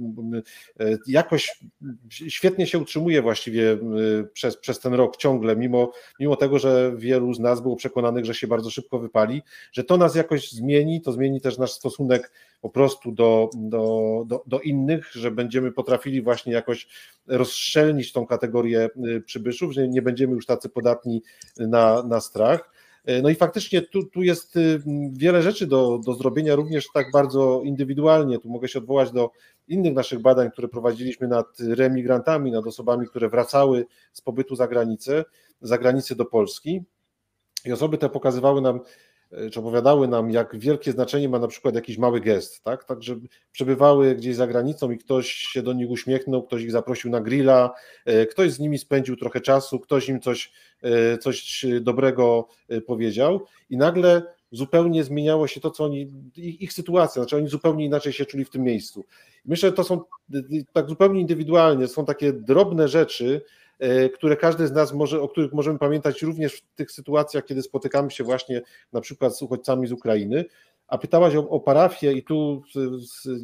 [0.80, 1.60] e, jakoś
[2.10, 3.78] świetnie się utrzymuje właściwie
[4.32, 8.34] przez, przez ten rok ciągle, mimo, mimo tego, że wielu z nas było przekonanych, że
[8.34, 9.42] się bardzo szybko wypali,
[9.72, 14.42] że to nas jakoś zmieni, to zmieni też nasz stosunek po prostu do, do, do,
[14.46, 16.88] do innych, że będziemy potrafili właśnie jakoś
[17.26, 18.80] rozszczelnić tą kategorię
[19.16, 21.22] e, przybyszów, że nie będziemy już tacy podatni
[21.58, 22.72] na, na strach.
[23.04, 24.82] E, no i faktycznie tu, tu jest y,
[25.12, 28.38] wiele rzeczy do, do zrobienia, również tak bardzo indywidualnie.
[28.38, 29.30] Tu mogę się odwołać do
[29.68, 35.24] innych naszych badań, które prowadziliśmy nad remigrantami, nad osobami, które wracały z pobytu za granicę,
[35.60, 36.82] za granicę do Polski.
[37.64, 38.80] I osoby te pokazywały nam
[39.52, 42.84] czy opowiadały nam, jak wielkie znaczenie ma na przykład jakiś mały gest, tak?
[42.84, 43.16] Także
[43.52, 47.74] przebywały gdzieś za granicą i ktoś się do nich uśmiechnął, ktoś ich zaprosił na grilla,
[48.04, 50.52] e, ktoś z nimi spędził trochę czasu, ktoś im coś,
[50.82, 52.48] e, coś dobrego
[52.86, 54.22] powiedział i nagle
[54.52, 58.44] zupełnie zmieniało się to, co oni, ich, ich sytuacja, znaczy oni zupełnie inaczej się czuli
[58.44, 59.04] w tym miejscu.
[59.44, 60.00] Myślę, że to są
[60.72, 63.61] tak zupełnie indywidualnie, są takie drobne rzeczy, E,
[64.14, 68.10] które każdy z nas może, o których możemy pamiętać również w tych sytuacjach, kiedy spotykamy
[68.10, 68.62] się właśnie
[68.92, 70.44] na przykład z uchodźcami z Ukrainy.
[70.88, 72.62] A pytałaś o, o parafię i tu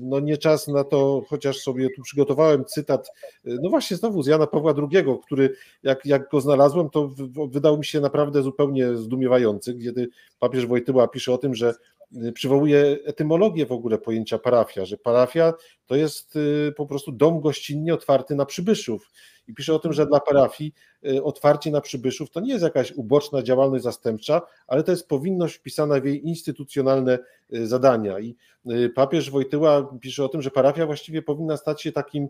[0.00, 3.12] no nie czas na to, chociaż sobie tu przygotowałem cytat,
[3.46, 7.10] e, no właśnie znowu z Jana Pawła II, który jak, jak go znalazłem, to
[7.50, 10.08] wydał mi się naprawdę zupełnie zdumiewający, kiedy
[10.38, 11.74] papież Wojtyła pisze o tym, że
[12.16, 15.54] e, przywołuje etymologię w ogóle pojęcia parafia, że parafia
[15.88, 16.38] to jest
[16.76, 19.10] po prostu dom gościnnie otwarty na przybyszów
[19.48, 20.74] i pisze o tym, że dla parafii
[21.06, 25.54] y, otwarcie na przybyszów to nie jest jakaś uboczna działalność zastępcza, ale to jest powinność
[25.56, 27.18] wpisana w jej instytucjonalne
[27.54, 28.20] y, zadania.
[28.20, 28.36] I
[28.70, 32.28] y, papież Wojtyła pisze o tym, że parafia właściwie powinna stać się takim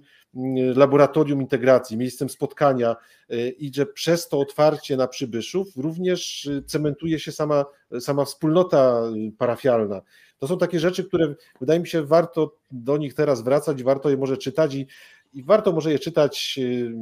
[0.76, 2.96] laboratorium integracji, miejscem spotkania
[3.58, 7.64] i że przez to otwarcie na przybyszów również cementuje się sama,
[8.00, 9.02] sama wspólnota
[9.38, 10.02] parafialna.
[10.38, 14.16] To są takie rzeczy, które wydaje mi się warto do nich teraz wracać, warto je
[14.16, 14.86] może czytać i
[15.32, 16.92] i warto może je czytać y,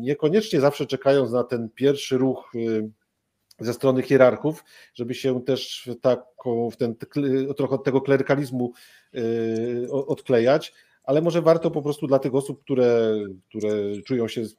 [0.00, 2.90] niekoniecznie zawsze czekając na ten pierwszy ruch y,
[3.58, 4.64] ze strony hierarchów,
[4.94, 6.94] żeby się też taką, w ten
[7.56, 8.72] trochę od tego klerykalizmu
[9.14, 10.74] y, odklejać,
[11.04, 13.16] ale może warto po prostu dla tych osób, które,
[13.48, 13.70] które
[14.06, 14.56] czują się z,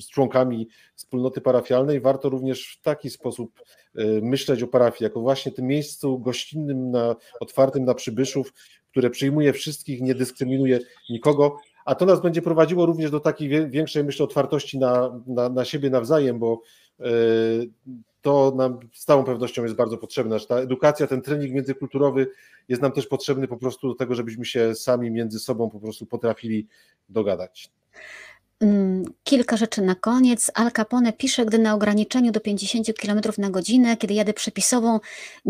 [0.00, 3.60] z członkami wspólnoty parafialnej, warto również w taki sposób
[4.22, 8.52] myśleć o parafii, jako właśnie tym miejscu gościnnym, na, otwartym na przybyszów,
[8.90, 10.80] które przyjmuje wszystkich, nie dyskryminuje
[11.10, 15.64] nikogo, a to nas będzie prowadziło również do takiej większej, myślę, otwartości na, na, na
[15.64, 16.60] siebie nawzajem, bo
[18.24, 20.40] to nam z całą pewnością jest bardzo potrzebne.
[20.40, 22.26] Ta edukacja, ten trening międzykulturowy
[22.68, 26.06] jest nam też potrzebny po prostu do tego, żebyśmy się sami między sobą po prostu
[26.06, 26.68] potrafili
[27.08, 27.72] dogadać.
[28.64, 30.50] Mm, kilka rzeczy na koniec.
[30.54, 35.00] Al Capone pisze, gdy na ograniczeniu do 50 km na godzinę, kiedy jadę przepisową,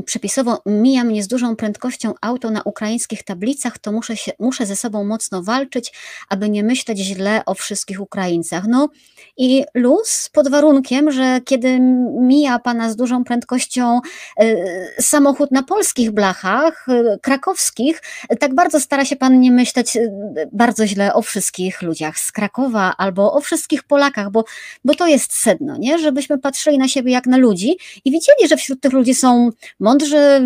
[0.04, 4.76] przepisowo mija mnie z dużą prędkością auto na ukraińskich tablicach, to muszę, się, muszę ze
[4.76, 5.92] sobą mocno walczyć,
[6.28, 8.64] aby nie myśleć źle o wszystkich Ukraińcach.
[8.68, 8.88] No
[9.36, 11.78] i luz pod warunkiem, że kiedy
[12.20, 14.00] mija pana z dużą prędkością
[14.42, 14.56] y,
[15.00, 18.02] samochód na polskich blachach, y, krakowskich,
[18.40, 20.10] tak bardzo stara się pan nie myśleć y,
[20.52, 24.44] bardzo źle o wszystkich ludziach z Krakowa, albo o wszystkich Polakach, bo,
[24.84, 25.98] bo to jest sedno, nie?
[25.98, 29.50] żebyśmy patrzyli na siebie jak na ludzi i widzieli, że wśród tych ludzi są
[29.80, 30.40] mądrzy,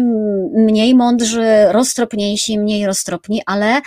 [0.55, 3.81] mniej mądrzy, roztropniejsi, mniej roztropni, ale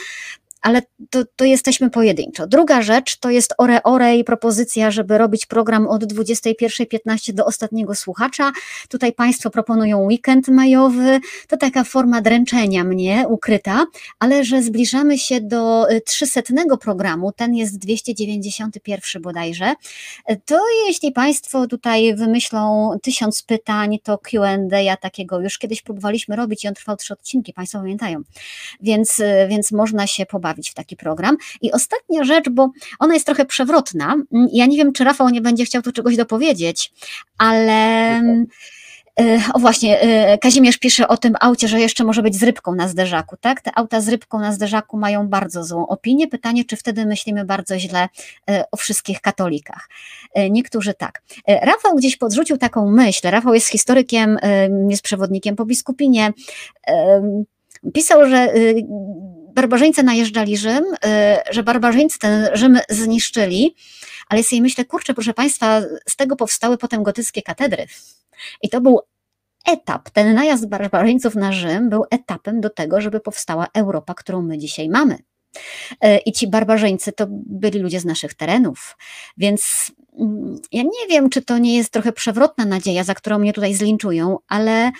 [0.62, 2.48] ale to, to jesteśmy pojedynczo.
[2.48, 7.96] Druga rzecz to jest ore ore i propozycja, żeby robić program od 21.15 do ostatniego
[7.96, 8.52] słuchacza.
[8.90, 13.86] Tutaj Państwo proponują weekend majowy, to taka forma dręczenia mnie ukryta,
[14.20, 16.44] ale że zbliżamy się do 300 y,
[16.82, 19.74] programu, ten jest 291 bodajże,
[20.46, 26.68] to jeśli Państwo tutaj wymyślą tysiąc pytań, to Q&A takiego już kiedyś próbowaliśmy robić i
[26.68, 28.22] on trwał trzy odcinki, Państwo pamiętają,
[28.82, 31.38] więc, y, więc można się pobawić w taki program.
[31.62, 34.16] I ostatnia rzecz, bo ona jest trochę przewrotna.
[34.54, 36.94] Ja nie wiem, czy Rafał nie będzie chciał tu czegoś dopowiedzieć,
[37.38, 38.22] ale.
[39.20, 42.76] E, o właśnie, e, Kazimierz pisze o tym aucie, że jeszcze może być z rybką
[42.76, 43.62] na zderzaku, tak?
[43.62, 46.28] Te auta z rybką na zderzaku mają bardzo złą opinię.
[46.28, 48.10] Pytanie, czy wtedy myślimy bardzo źle
[48.50, 49.90] e, o wszystkich katolikach?
[50.50, 51.22] Niektórzy tak.
[51.48, 53.30] Rafał gdzieś podrzucił taką myśl.
[53.30, 54.38] Rafał jest historykiem,
[54.90, 56.34] jest przewodnikiem po biskupinie.
[57.94, 58.54] Pisał, że
[59.54, 60.98] barbarzyńcy najeżdżali Rzym, y,
[61.52, 63.76] że barbarzyńcy ten Rzym zniszczyli,
[64.30, 67.86] ale sobie myślę, kurczę, proszę Państwa, z tego powstały potem gotyckie katedry.
[68.62, 69.00] I to był
[69.68, 74.58] etap, ten najazd barbarzyńców na Rzym był etapem do tego, żeby powstała Europa, którą my
[74.58, 75.18] dzisiaj mamy.
[76.06, 78.98] Y, I ci barbarzyńcy to byli ludzie z naszych terenów.
[79.38, 83.54] Więc mm, ja nie wiem, czy to nie jest trochę przewrotna nadzieja, za którą mnie
[83.54, 84.92] tutaj zlinczują, ale,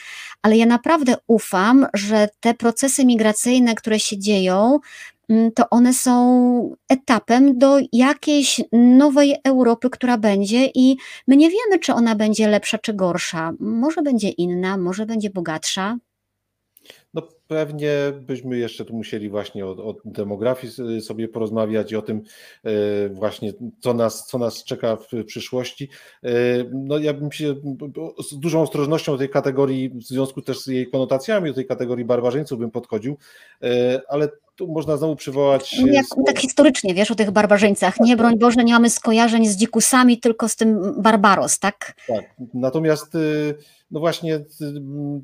[0.42, 4.80] ale ja naprawdę ufam, że te procesy migracyjne, które się dzieją,
[5.30, 10.98] mm, to one są etapem do jakiejś nowej Europy, która będzie, i
[11.28, 13.52] my nie wiemy, czy ona będzie lepsza czy gorsza.
[13.60, 15.98] Może będzie inna, może będzie bogatsza.
[17.14, 22.22] No pewnie byśmy jeszcze tu musieli właśnie o, o, demografii sobie porozmawiać i o tym
[22.64, 25.90] e, właśnie, co nas, co nas czeka w przyszłości.
[26.24, 26.30] E,
[26.74, 27.56] no ja bym się
[28.30, 32.06] z dużą ostrożnością do tej kategorii, w związku też z jej konotacjami, do tej kategorii
[32.06, 33.18] barbarzyńców bym podchodził,
[33.64, 35.78] e, ale tu można znowu przywołać.
[35.86, 38.00] Jak, tak historycznie, wiesz, o tych barbarzyńcach.
[38.00, 41.94] Nie, broń Boże, nie mamy skojarzeń z dzikusami, tylko z tym Barbaros, tak?
[42.08, 42.26] Tak.
[42.54, 43.18] Natomiast
[43.92, 44.46] no właśnie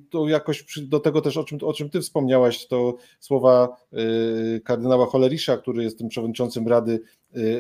[0.10, 5.06] to jakoś do tego też, o czym, o czym ty wspomniałaś, to słowa y, kardynała
[5.06, 7.00] Holerisza, który jest tym przewodniczącym Rady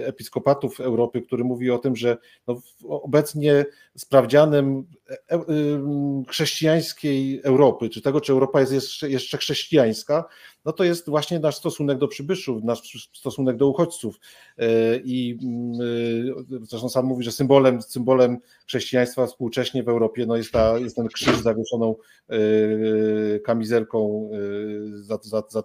[0.03, 2.17] Episkopatów Europy, który mówi o tym, że
[2.47, 3.65] no obecnie
[3.95, 5.43] sprawdzianem e, e,
[6.27, 10.25] chrześcijańskiej Europy, czy tego, czy Europa jest jeszcze, jeszcze chrześcijańska,
[10.65, 14.19] no to jest właśnie nasz stosunek do przybyszów, nasz stosunek do uchodźców.
[14.57, 14.67] E,
[14.97, 18.37] I mm, zresztą sam mówi, że symbolem, symbolem
[18.67, 21.95] chrześcijaństwa współcześnie w Europie no jest, ta, jest ten krzyż zawieszoną
[23.45, 24.29] kamizelką
[24.95, 25.63] za, za, za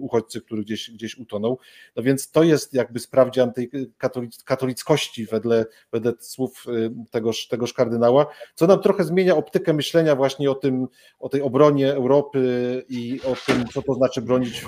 [0.00, 1.58] uchodźcy, który gdzieś, gdzieś utonął.
[1.96, 6.64] No więc to jest jakby sprawdzian tej katolic, katolickości wedle, wedle słów
[7.10, 10.86] tegoż, tegoż kardynała, co nam trochę zmienia optykę myślenia właśnie o tym,
[11.18, 14.64] o tej obronie Europy i o tym, co to znaczy bronić,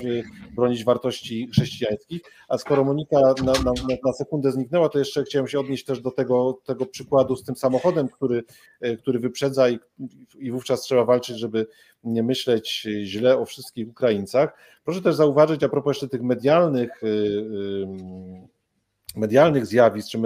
[0.55, 2.21] bronić wartości chrześcijańskich.
[2.47, 3.71] A skoro Monika na, na,
[4.05, 7.55] na sekundę zniknęła, to jeszcze chciałem się odnieść też do tego, tego przykładu z tym
[7.55, 8.43] samochodem, który,
[8.99, 9.79] który wyprzedza i,
[10.39, 11.67] i wówczas trzeba walczyć, żeby
[12.03, 14.57] nie myśleć źle o wszystkich Ukraińcach.
[14.83, 17.85] Proszę też zauważyć, a propos jeszcze tych medialnych y, y,
[19.17, 20.17] medialnych zjawisk, czy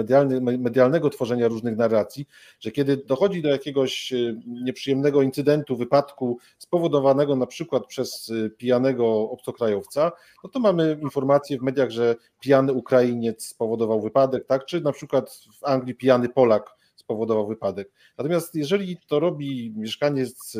[0.58, 2.26] medialnego tworzenia różnych narracji,
[2.60, 10.12] że kiedy dochodzi do jakiegoś y, nieprzyjemnego incydentu, wypadku spowodowanego na przykład przez pijanego obcokrajowca,
[10.44, 15.30] no to mamy informacje w mediach, że pijany Ukrainiec spowodował wypadek, tak, czy na przykład
[15.60, 16.79] w Anglii pijany Polak
[17.10, 17.92] spowodował wypadek.
[18.18, 20.56] Natomiast jeżeli to robi mieszkaniec,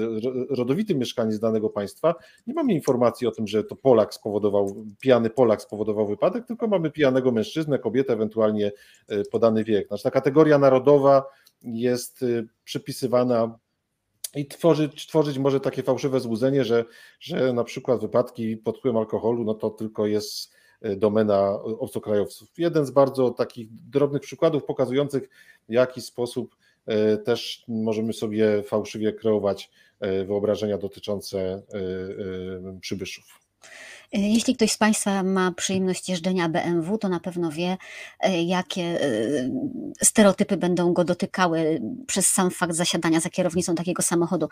[0.50, 2.14] rodowity mieszkaniec danego państwa,
[2.46, 6.90] nie mamy informacji o tym, że to Polak spowodował, pijany Polak spowodował wypadek, tylko mamy
[6.90, 8.72] pijanego mężczyznę, kobietę, ewentualnie
[9.08, 9.88] e, podany wiek.
[9.88, 11.24] Znaczy ta kategoria narodowa
[11.62, 12.26] jest e,
[12.64, 13.58] przypisywana
[14.34, 16.84] i tworzyć, tworzyć może takie fałszywe złudzenie, że,
[17.20, 20.59] że na przykład wypadki pod wpływem alkoholu, no to tylko jest
[20.96, 22.48] domena obcokrajowców.
[22.58, 25.28] Jeden z bardzo takich drobnych przykładów pokazujących,
[25.68, 26.56] w jaki sposób
[27.24, 29.70] też możemy sobie fałszywie kreować
[30.26, 31.62] wyobrażenia dotyczące
[32.80, 33.40] przybyszów.
[34.12, 37.76] E, jeśli ktoś z Państwa ma przyjemność jeżdżenia BMW, to na pewno wie,
[38.20, 39.08] e, jakie e,
[40.02, 44.48] stereotypy będą go dotykały przez sam fakt zasiadania za kierownicą takiego samochodu.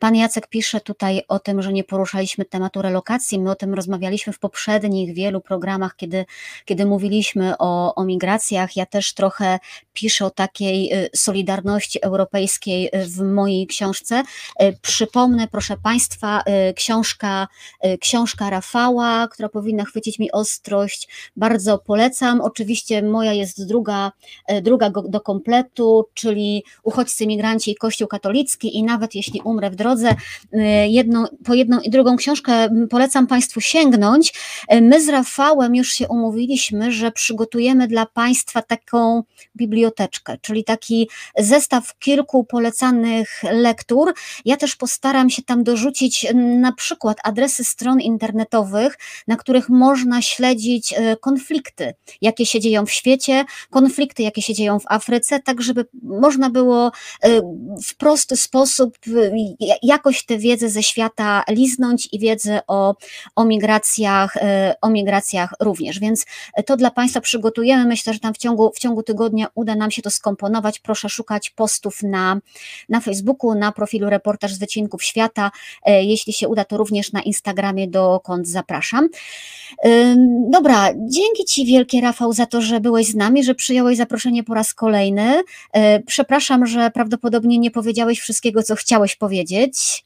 [0.00, 3.38] Pan Jacek pisze tutaj o tym, że nie poruszaliśmy tematu relokacji.
[3.38, 6.24] My o tym rozmawialiśmy w poprzednich wielu programach, kiedy,
[6.64, 8.76] kiedy mówiliśmy o, o migracjach.
[8.76, 9.58] Ja też trochę
[9.92, 14.22] piszę o takiej solidarności europejskiej w mojej książce.
[14.82, 16.42] Przypomnę, proszę Państwa,
[16.76, 17.48] książka,
[18.00, 21.08] książka Rafała Rafała, która powinna chwycić mi ostrość.
[21.36, 22.40] Bardzo polecam.
[22.40, 24.12] Oczywiście moja jest druga,
[24.46, 29.74] e, druga do kompletu, czyli Uchodźcy, Migranci i Kościół katolicki i nawet jeśli umrę w
[29.74, 30.14] drodze,
[30.52, 34.34] e, jedną, po jedną i drugą książkę polecam Państwu sięgnąć.
[34.68, 39.22] E, my z Rafałem już się umówiliśmy, że przygotujemy dla Państwa taką
[39.56, 41.08] biblioteczkę, czyli taki
[41.38, 44.14] zestaw kilku polecanych lektur.
[44.44, 48.61] Ja też postaram się tam dorzucić na przykład adresy stron internetowych,
[49.26, 54.78] na których można śledzić e, konflikty, jakie się dzieją w świecie, konflikty, jakie się dzieją
[54.78, 57.40] w Afryce, tak żeby można było e,
[57.86, 58.98] w prosty sposób
[59.82, 62.94] jakoś tę wiedzę ze świata liznąć i wiedzę o,
[63.36, 65.98] o, migracjach, e, o migracjach również.
[65.98, 66.24] Więc
[66.66, 67.84] to dla Państwa przygotujemy.
[67.84, 70.78] Myślę, że tam w ciągu, w ciągu tygodnia uda nam się to skomponować.
[70.78, 72.40] Proszę szukać postów na,
[72.88, 75.50] na Facebooku, na profilu Reportaż z Wycinków Świata.
[75.86, 79.08] Jeśli się uda, to również na Instagramie do kont zapraszam.
[80.50, 84.54] Dobra, dzięki Ci wielkie Rafał za to, że byłeś z nami, że przyjąłeś zaproszenie po
[84.54, 85.42] raz kolejny.
[85.72, 90.04] E, przepraszam, że prawdopodobnie nie powiedziałeś wszystkiego, co chciałeś powiedzieć.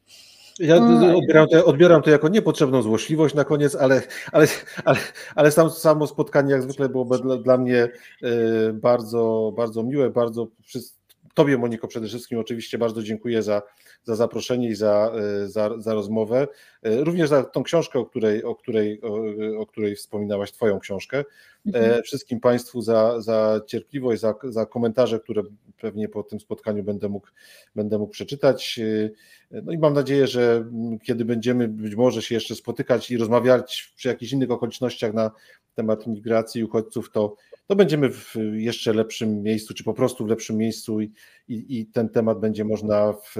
[0.58, 0.76] Ja
[1.16, 4.02] odbieram to, odbieram to jako niepotrzebną złośliwość na koniec, ale,
[4.32, 4.46] ale,
[4.84, 4.98] ale,
[5.34, 7.88] ale sam, samo spotkanie jak zwykle było dla, dla mnie
[8.22, 10.48] e, bardzo, bardzo miłe, bardzo
[11.36, 13.62] Tobie Moniko przede wszystkim oczywiście bardzo dziękuję za,
[14.04, 16.48] za zaproszenie i za, e, za, za rozmowę.
[16.82, 19.22] E, również za tą książkę, o której, o której, o,
[19.60, 21.18] o której wspominałaś, Twoją książkę.
[21.18, 21.24] E,
[21.64, 22.02] mhm.
[22.02, 25.42] Wszystkim Państwu za, za cierpliwość, za, za komentarze, które
[25.80, 27.28] pewnie po tym spotkaniu będę mógł,
[27.74, 28.80] będę mógł przeczytać.
[29.50, 30.64] No i mam nadzieję, że
[31.02, 35.30] kiedy będziemy być może się jeszcze spotykać i rozmawiać przy jakichś innych okolicznościach na
[35.74, 37.36] temat migracji uchodźców, to,
[37.66, 41.12] to będziemy w jeszcze lepszym miejscu, czy po prostu w lepszym miejscu i,
[41.48, 43.34] i, i ten temat będzie można w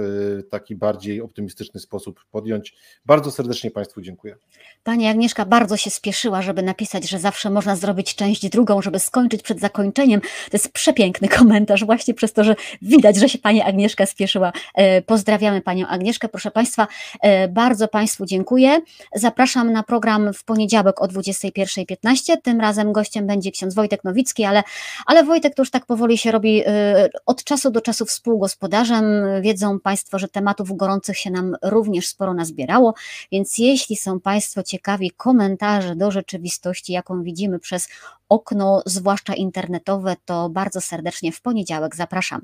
[0.49, 2.75] taki bardziej optymistyczny sposób podjąć.
[3.05, 4.35] Bardzo serdecznie Państwu dziękuję.
[4.83, 9.41] Pani Agnieszka bardzo się spieszyła, żeby napisać, że zawsze można zrobić część drugą, żeby skończyć
[9.41, 10.21] przed zakończeniem.
[10.21, 14.51] To jest przepiękny komentarz, właśnie przez to, że widać, że się Pani Agnieszka spieszyła.
[14.75, 16.29] E, pozdrawiamy Panią Agnieszkę.
[16.29, 16.87] Proszę Państwa,
[17.21, 18.81] e, bardzo Państwu dziękuję.
[19.15, 22.37] Zapraszam na program w poniedziałek o 21.15.
[22.43, 24.63] Tym razem gościem będzie ksiądz Wojtek Nowicki, ale,
[25.05, 29.05] ale Wojtek to już tak powoli się robi e, od czasu do czasu współgospodarzem.
[29.41, 32.93] Wiedzą Państwo, że tematów gorących się nam również sporo nazbierało,
[33.31, 37.87] więc jeśli są Państwo ciekawi komentarzy do rzeczywistości, jaką widzimy przez
[38.29, 42.41] okno, zwłaszcza internetowe, to bardzo serdecznie w poniedziałek zapraszam.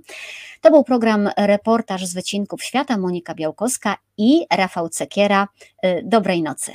[0.61, 5.47] To był program Reportaż z Wycinków Świata, Monika Białkowska i Rafał Cekiera.
[5.85, 6.71] Y, dobrej nocy.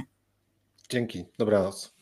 [0.90, 1.97] Dzięki, dobranoc.